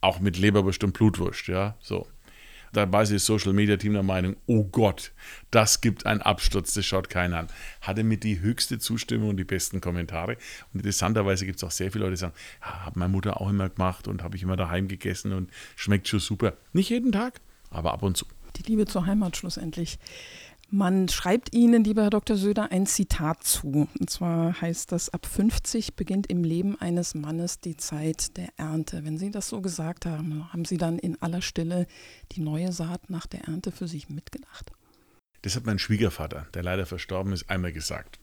Auch 0.00 0.18
mit 0.18 0.38
Leberwurst 0.38 0.82
und 0.82 0.92
Blutwurst, 0.94 1.46
ja, 1.48 1.76
so. 1.80 2.06
Da 2.72 2.90
war 2.92 3.04
das 3.04 3.26
Social 3.26 3.52
Media 3.52 3.76
Team 3.76 3.94
der 3.94 4.04
Meinung, 4.04 4.36
oh 4.46 4.64
Gott, 4.64 5.12
das 5.50 5.80
gibt 5.80 6.06
einen 6.06 6.22
Absturz, 6.22 6.72
das 6.74 6.86
schaut 6.86 7.10
keiner 7.10 7.40
an. 7.40 7.46
Hatte 7.80 8.04
mit 8.04 8.22
die 8.22 8.40
höchste 8.40 8.78
Zustimmung 8.78 9.30
und 9.30 9.36
die 9.38 9.44
besten 9.44 9.80
Kommentare. 9.80 10.36
Und 10.72 10.80
interessanterweise 10.80 11.46
gibt 11.46 11.56
es 11.56 11.64
auch 11.64 11.72
sehr 11.72 11.90
viele 11.90 12.04
Leute, 12.04 12.14
die 12.14 12.20
sagen, 12.20 12.34
ja, 12.60 12.86
hat 12.86 12.96
meine 12.96 13.10
Mutter 13.10 13.40
auch 13.40 13.50
immer 13.50 13.68
gemacht 13.68 14.06
und 14.06 14.22
habe 14.22 14.36
ich 14.36 14.44
immer 14.44 14.56
daheim 14.56 14.86
gegessen 14.86 15.32
und 15.32 15.50
schmeckt 15.74 16.06
schon 16.06 16.20
super. 16.20 16.56
Nicht 16.72 16.90
jeden 16.90 17.10
Tag, 17.10 17.40
aber 17.70 17.92
ab 17.92 18.02
und 18.02 18.16
zu. 18.16 18.26
Die 18.56 18.62
Liebe 18.62 18.86
zur 18.86 19.06
Heimat 19.06 19.36
schlussendlich. 19.36 19.98
Man 20.72 21.08
schreibt 21.08 21.52
Ihnen, 21.52 21.82
lieber 21.82 22.02
Herr 22.02 22.10
Dr. 22.10 22.36
Söder, 22.36 22.70
ein 22.70 22.86
Zitat 22.86 23.42
zu. 23.42 23.88
Und 23.98 24.08
zwar 24.08 24.60
heißt 24.60 24.92
das, 24.92 25.08
ab 25.08 25.26
50 25.26 25.96
beginnt 25.96 26.28
im 26.28 26.44
Leben 26.44 26.80
eines 26.80 27.16
Mannes 27.16 27.58
die 27.58 27.76
Zeit 27.76 28.36
der 28.36 28.50
Ernte. 28.56 29.04
Wenn 29.04 29.18
Sie 29.18 29.32
das 29.32 29.48
so 29.48 29.62
gesagt 29.62 30.06
haben, 30.06 30.52
haben 30.52 30.64
Sie 30.64 30.76
dann 30.76 31.00
in 31.00 31.20
aller 31.20 31.42
Stille 31.42 31.88
die 32.32 32.40
neue 32.40 32.70
Saat 32.70 33.10
nach 33.10 33.26
der 33.26 33.48
Ernte 33.48 33.72
für 33.72 33.88
sich 33.88 34.10
mitgedacht? 34.10 34.70
Das 35.42 35.56
hat 35.56 35.66
mein 35.66 35.80
Schwiegervater, 35.80 36.46
der 36.54 36.62
leider 36.62 36.86
verstorben 36.86 37.32
ist, 37.32 37.50
einmal 37.50 37.72
gesagt. 37.72 38.20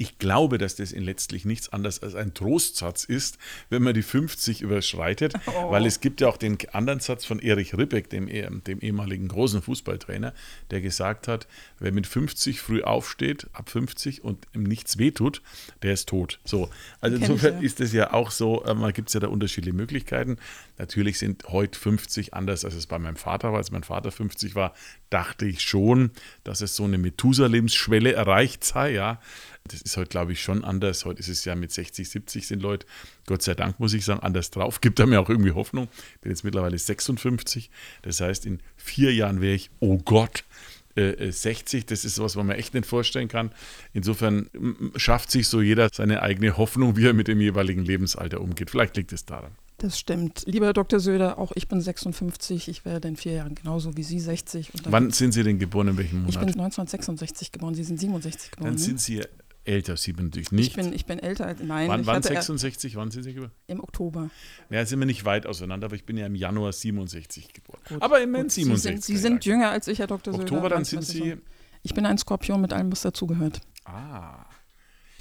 Ich 0.00 0.18
glaube, 0.18 0.56
dass 0.56 0.76
das 0.76 0.92
in 0.92 1.02
letztlich 1.02 1.44
nichts 1.44 1.68
anderes 1.68 2.02
als 2.02 2.14
ein 2.14 2.32
Trostsatz 2.32 3.04
ist, 3.04 3.36
wenn 3.68 3.82
man 3.82 3.92
die 3.92 4.00
50 4.02 4.62
überschreitet, 4.62 5.34
oh. 5.44 5.72
weil 5.72 5.84
es 5.84 6.00
gibt 6.00 6.22
ja 6.22 6.28
auch 6.28 6.38
den 6.38 6.56
anderen 6.72 7.00
Satz 7.00 7.26
von 7.26 7.38
Erich 7.38 7.76
Ribbeck, 7.76 8.08
dem, 8.08 8.26
dem 8.64 8.80
ehemaligen 8.80 9.28
großen 9.28 9.60
Fußballtrainer, 9.60 10.32
der 10.70 10.80
gesagt 10.80 11.28
hat, 11.28 11.46
wer 11.80 11.92
mit 11.92 12.06
50 12.06 12.62
früh 12.62 12.82
aufsteht, 12.82 13.48
ab 13.52 13.68
50 13.68 14.24
und 14.24 14.46
ihm 14.54 14.62
nichts 14.62 14.96
wehtut, 14.96 15.42
der 15.82 15.92
ist 15.92 16.08
tot. 16.08 16.40
So, 16.46 16.70
also 17.02 17.16
insofern 17.16 17.56
ich, 17.56 17.60
ja. 17.60 17.66
ist 17.66 17.80
es 17.82 17.92
ja 17.92 18.14
auch 18.14 18.30
so, 18.30 18.64
äh, 18.64 18.72
man 18.72 18.94
gibt 18.94 19.08
es 19.08 19.12
ja 19.14 19.20
da 19.20 19.28
unterschiedliche 19.28 19.76
Möglichkeiten. 19.76 20.38
Natürlich 20.78 21.18
sind 21.18 21.44
heute 21.48 21.78
50 21.78 22.32
anders, 22.32 22.64
als 22.64 22.74
es 22.74 22.86
bei 22.86 22.98
meinem 22.98 23.16
Vater 23.16 23.52
war. 23.52 23.58
Als 23.58 23.70
mein 23.70 23.82
Vater 23.82 24.10
50 24.10 24.54
war, 24.54 24.72
dachte 25.10 25.44
ich 25.44 25.60
schon, 25.60 26.10
dass 26.42 26.62
es 26.62 26.74
so 26.74 26.84
eine 26.84 26.96
Methusalemsschwelle 26.96 28.14
erreicht 28.14 28.64
sei, 28.64 28.92
ja. 28.92 29.20
Das 29.64 29.82
ist 29.82 29.96
heute, 29.96 30.08
glaube 30.08 30.32
ich, 30.32 30.42
schon 30.42 30.64
anders. 30.64 31.04
Heute 31.04 31.20
ist 31.20 31.28
es 31.28 31.44
ja 31.44 31.54
mit 31.54 31.70
60, 31.70 32.08
70 32.08 32.46
sind 32.46 32.62
Leute, 32.62 32.86
Gott 33.26 33.42
sei 33.42 33.54
Dank, 33.54 33.78
muss 33.78 33.92
ich 33.92 34.04
sagen, 34.04 34.20
anders 34.20 34.50
drauf. 34.50 34.80
Gibt 34.80 34.98
da 34.98 35.06
mir 35.06 35.20
auch 35.20 35.28
irgendwie 35.28 35.52
Hoffnung. 35.52 35.88
Ich 36.14 36.20
bin 36.20 36.32
jetzt 36.32 36.44
mittlerweile 36.44 36.78
56. 36.78 37.70
Das 38.02 38.20
heißt, 38.20 38.46
in 38.46 38.60
vier 38.76 39.14
Jahren 39.14 39.40
wäre 39.40 39.54
ich, 39.54 39.70
oh 39.80 39.98
Gott, 39.98 40.44
60, 40.96 41.82
äh, 41.82 41.86
das 41.86 42.04
ist 42.04 42.18
was, 42.18 42.36
was 42.36 42.44
man 42.44 42.56
echt 42.56 42.74
nicht 42.74 42.86
vorstellen 42.86 43.28
kann. 43.28 43.52
Insofern 43.92 44.50
schafft 44.96 45.30
sich 45.30 45.48
so 45.48 45.60
jeder 45.60 45.88
seine 45.92 46.22
eigene 46.22 46.56
Hoffnung, 46.56 46.96
wie 46.96 47.06
er 47.06 47.14
mit 47.14 47.28
dem 47.28 47.40
jeweiligen 47.40 47.84
Lebensalter 47.84 48.40
umgeht. 48.40 48.70
Vielleicht 48.70 48.96
liegt 48.96 49.12
es 49.12 49.24
daran. 49.24 49.52
Das 49.78 49.98
stimmt. 49.98 50.42
Lieber 50.46 50.74
Dr. 50.74 51.00
Söder, 51.00 51.38
auch 51.38 51.52
ich 51.54 51.66
bin 51.66 51.80
56, 51.80 52.68
ich 52.68 52.84
werde 52.84 53.08
in 53.08 53.16
vier 53.16 53.32
Jahren 53.32 53.54
genauso 53.54 53.96
wie 53.96 54.02
Sie 54.02 54.20
60. 54.20 54.72
Wann 54.84 55.10
sind 55.10 55.32
Sie 55.32 55.42
denn 55.42 55.58
geboren, 55.58 55.88
in 55.88 55.96
welchem 55.96 56.18
Monat? 56.18 56.30
Ich 56.34 56.38
bin 56.38 56.48
1966 56.48 57.50
geboren, 57.50 57.74
Sie 57.74 57.84
sind 57.84 57.98
67 57.98 58.50
geboren. 58.50 58.66
Dann 58.66 58.74
ne? 58.74 58.78
sind 58.78 59.00
Sie 59.00 59.22
älter, 59.64 59.96
Sie 59.96 60.12
natürlich 60.12 60.52
nicht. 60.52 60.68
Ich 60.70 60.76
bin, 60.76 60.92
ich 60.92 61.06
bin 61.06 61.18
älter 61.18 61.46
als, 61.46 61.60
nein. 61.62 61.88
Wann, 61.88 62.06
wann 62.06 62.22
66, 62.22 62.96
wann 62.96 63.10
sind 63.10 63.22
Sie 63.22 63.34
geboren? 63.34 63.52
Im 63.66 63.80
Oktober. 63.80 64.30
Ja, 64.70 64.84
sind 64.84 64.98
wir 64.98 65.06
nicht 65.06 65.24
weit 65.24 65.46
auseinander, 65.46 65.86
aber 65.86 65.96
ich 65.96 66.04
bin 66.04 66.16
ja 66.16 66.26
im 66.26 66.34
Januar 66.34 66.72
67 66.72 67.52
geboren. 67.52 67.80
Gut. 67.88 68.02
Aber 68.02 68.20
immerhin 68.20 68.48
67. 68.48 68.82
Sie 68.82 68.88
sind, 68.88 69.04
Sie 69.04 69.16
sind 69.16 69.44
jünger 69.44 69.70
als 69.70 69.88
ich, 69.88 69.98
Herr 69.98 70.06
Dr. 70.06 70.32
Söder. 70.32 70.44
Oktober, 70.44 70.68
dann 70.68 70.84
sind 70.84 71.04
Sie... 71.04 71.36
Ich 71.82 71.94
bin 71.94 72.04
ein 72.04 72.18
Skorpion 72.18 72.60
mit 72.60 72.72
allem, 72.72 72.92
was 72.92 73.00
dazugehört. 73.00 73.60
Ah. 73.84 74.44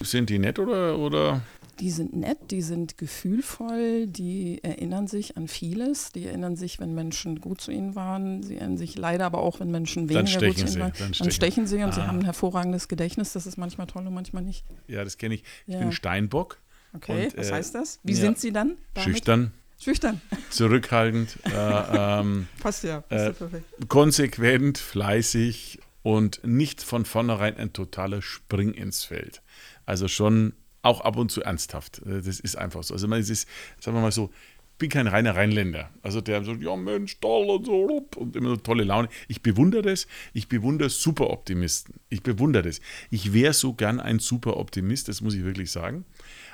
Sind 0.01 0.29
die 0.29 0.39
nett 0.39 0.59
oder, 0.59 0.97
oder? 0.97 1.41
Die 1.79 1.91
sind 1.91 2.13
nett, 2.13 2.37
die 2.51 2.61
sind 2.61 2.97
gefühlvoll, 2.97 4.07
die 4.07 4.61
erinnern 4.63 5.07
sich 5.07 5.37
an 5.37 5.47
vieles. 5.47 6.11
Die 6.11 6.25
erinnern 6.25 6.57
sich, 6.57 6.79
wenn 6.79 6.93
Menschen 6.93 7.39
gut 7.39 7.61
zu 7.61 7.71
ihnen 7.71 7.95
waren. 7.95 8.43
Sie 8.43 8.57
erinnern 8.57 8.77
sich 8.77 8.97
leider 8.97 9.25
aber 9.25 9.39
auch, 9.39 9.61
wenn 9.61 9.71
Menschen 9.71 10.09
weniger 10.09 10.45
gut 10.45 10.57
zu 10.57 10.65
ihnen 10.65 10.79
waren. 10.79 10.93
Dann 10.97 11.13
stechen, 11.13 11.13
dann 11.19 11.31
stechen 11.31 11.67
sie 11.67 11.77
und 11.77 11.89
ah. 11.89 11.91
sie 11.93 12.01
haben 12.01 12.19
ein 12.19 12.25
hervorragendes 12.25 12.89
Gedächtnis. 12.89 13.31
Das 13.31 13.45
ist 13.45 13.57
manchmal 13.57 13.87
toll 13.87 14.05
und 14.05 14.13
manchmal 14.13 14.43
nicht. 14.43 14.65
Ja, 14.87 15.03
das 15.03 15.17
kenne 15.17 15.35
ich. 15.35 15.43
Ich 15.67 15.73
ja. 15.73 15.79
bin 15.79 15.93
Steinbock. 15.93 16.59
Okay, 16.93 17.27
und, 17.27 17.37
was 17.37 17.49
äh, 17.49 17.53
heißt 17.53 17.75
das? 17.75 17.99
Wie 18.03 18.13
ja, 18.13 18.19
sind 18.19 18.39
Sie 18.39 18.51
dann? 18.51 18.77
Damit? 18.93 19.09
Schüchtern. 19.09 19.51
Schüchtern. 19.79 20.21
Zurückhaltend. 20.49 21.37
äh, 21.45 22.19
ähm, 22.19 22.47
passt 22.59 22.83
ja, 22.83 23.01
passt 23.01 23.27
äh, 23.27 23.33
perfekt. 23.33 23.65
Konsequent, 23.87 24.77
fleißig 24.77 25.79
und 26.03 26.41
nicht 26.43 26.81
von 26.81 27.05
vornherein 27.05 27.55
ein 27.55 27.71
totaler 27.71 28.21
Spring 28.21 28.73
ins 28.73 29.03
Feld. 29.05 29.41
Also 29.89 30.07
schon 30.07 30.53
auch 30.83 31.01
ab 31.01 31.17
und 31.17 31.31
zu 31.31 31.41
ernsthaft. 31.41 32.03
Äh, 32.05 32.21
das 32.21 32.39
ist 32.39 32.55
einfach 32.55 32.83
so. 32.83 32.93
Also 32.93 33.07
man 33.07 33.19
ist, 33.19 33.47
sagen 33.79 33.97
wir 33.97 34.01
mal 34.01 34.11
so, 34.11 34.29
ich 34.73 34.77
bin 34.77 34.89
kein 34.89 35.07
reiner 35.07 35.35
Rheinländer. 35.35 35.89
Also 36.03 36.21
der 36.21 36.43
sagt, 36.43 36.61
ja 36.61 36.75
Mensch, 36.75 37.19
toll 37.19 37.49
und 37.49 37.65
so 37.65 38.07
und 38.15 38.35
immer 38.35 38.49
so 38.49 38.55
tolle 38.57 38.83
Laune. 38.83 39.09
Ich 39.27 39.41
bewundere 39.41 39.81
das. 39.81 40.05
Ich 40.31 40.47
bewundere 40.47 40.89
Superoptimisten. 40.89 41.95
Ich 42.07 42.21
bewundere 42.21 42.63
das. 42.63 42.81
Ich 43.09 43.33
wäre 43.33 43.53
so 43.53 43.73
gern 43.73 43.99
ein 43.99 44.19
Superoptimist, 44.19 45.07
das 45.07 45.21
muss 45.21 45.33
ich 45.33 45.43
wirklich 45.43 45.71
sagen. 45.71 46.05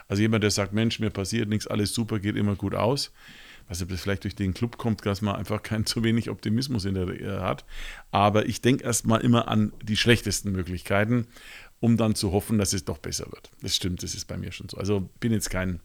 Also 0.07 0.21
jemand, 0.21 0.43
der 0.43 0.51
sagt, 0.51 0.71
Mensch, 0.71 0.99
mir 0.99 1.09
passiert 1.09 1.49
nichts, 1.49 1.67
alles 1.67 1.93
super, 1.93 2.19
geht 2.19 2.37
immer 2.37 2.55
gut 2.55 2.73
aus. 2.73 3.11
Was 3.67 3.81
ob 3.81 3.89
das 3.89 4.01
vielleicht 4.01 4.23
durch 4.23 4.35
den 4.35 4.53
Club 4.53 4.77
kommt, 4.77 5.05
dass 5.05 5.21
man 5.21 5.35
einfach 5.35 5.61
kein 5.61 5.85
zu 5.85 6.03
wenig 6.03 6.29
Optimismus 6.29 6.85
in 6.85 6.93
der 6.93 7.41
hat. 7.41 7.65
Aber 8.11 8.45
ich 8.45 8.61
denke 8.61 8.83
erstmal 8.83 9.21
immer 9.21 9.47
an 9.47 9.73
die 9.83 9.97
schlechtesten 9.97 10.51
Möglichkeiten 10.51 11.27
um 11.85 11.97
dann 11.97 12.15
zu 12.15 12.31
hoffen, 12.31 12.57
dass 12.57 12.73
es 12.73 12.83
doch 12.83 12.97
besser 12.97 13.27
wird. 13.31 13.51
Das 13.61 13.75
stimmt, 13.75 14.01
das 14.01 14.15
ist 14.15 14.25
bei 14.25 14.37
mir 14.37 14.51
schon 14.51 14.67
so. 14.69 14.77
Also 14.77 15.07
bin 15.19 15.31
jetzt 15.31 15.51
kein 15.51 15.81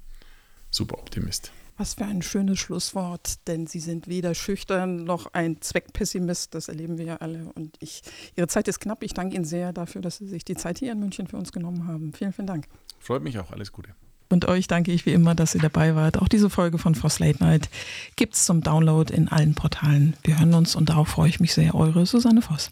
super 0.71 0.99
Optimist. 0.99 1.53
Was 1.77 1.93
für 1.93 2.07
ein 2.07 2.23
schönes 2.23 2.59
Schlusswort, 2.59 3.47
denn 3.47 3.67
Sie 3.67 3.81
sind 3.81 4.09
weder 4.09 4.35
schüchtern 4.35 5.05
noch 5.05 5.35
ein 5.35 5.61
Zweckpessimist, 5.61 6.55
das 6.55 6.69
erleben 6.69 6.97
wir 6.97 7.05
ja 7.05 7.17
alle. 7.17 7.53
Und 7.55 7.77
ich, 7.81 8.03
Ihre 8.35 8.49
Zeit 8.49 8.67
ist 8.67 8.81
knapp. 8.81 9.03
Ich 9.03 9.13
danke 9.13 9.37
Ihnen 9.37 9.45
sehr 9.45 9.75
dafür, 9.75 10.01
dass 10.01 10.17
Sie 10.17 10.27
sich 10.27 10.43
die 10.43 10.55
Zeit 10.55 10.79
hier 10.79 10.93
in 10.93 11.01
München 11.01 11.27
für 11.27 11.37
uns 11.37 11.53
genommen 11.53 11.87
haben. 11.87 12.15
Vielen, 12.15 12.33
vielen 12.33 12.47
Dank. 12.47 12.67
Freut 12.99 13.23
mich 13.23 13.39
auch. 13.39 13.51
Alles 13.51 13.71
Gute. 13.71 13.91
Und 14.31 14.47
euch 14.47 14.69
danke 14.69 14.93
ich 14.93 15.05
wie 15.05 15.13
immer, 15.13 15.35
dass 15.35 15.55
ihr 15.55 15.61
dabei 15.61 15.97
wart. 15.97 16.23
Auch 16.23 16.29
diese 16.29 16.49
Folge 16.49 16.79
von 16.79 16.95
Voss 16.95 17.19
Late 17.19 17.43
Night 17.43 17.69
gibt 18.17 18.35
es 18.35 18.47
zum 18.47 18.63
Download 18.63 19.13
in 19.13 19.29
allen 19.29 19.55
Portalen. 19.55 20.17
Wir 20.23 20.39
hören 20.39 20.55
uns 20.55 20.77
und 20.77 20.89
darauf 20.89 21.09
freue 21.09 21.29
ich 21.29 21.41
mich 21.41 21.53
sehr. 21.53 21.75
Eure 21.75 22.07
Susanne 22.07 22.41
Voss. 22.41 22.71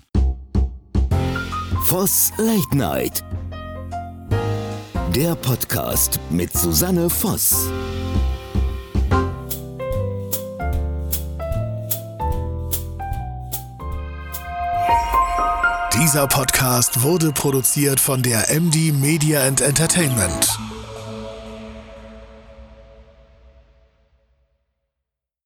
Voss 1.89 2.31
Late 2.37 2.77
Night. 2.77 3.25
Der 5.17 5.35
Podcast 5.37 6.21
mit 6.29 6.53
Susanne 6.53 7.09
Voss. 7.09 7.71
Dieser 15.95 16.27
Podcast 16.27 17.03
wurde 17.03 17.33
produziert 17.33 18.01
von 18.01 18.23
der 18.23 18.51
MD 18.51 18.93
Media 18.93 19.45
and 19.47 19.63
Entertainment. 19.63 20.59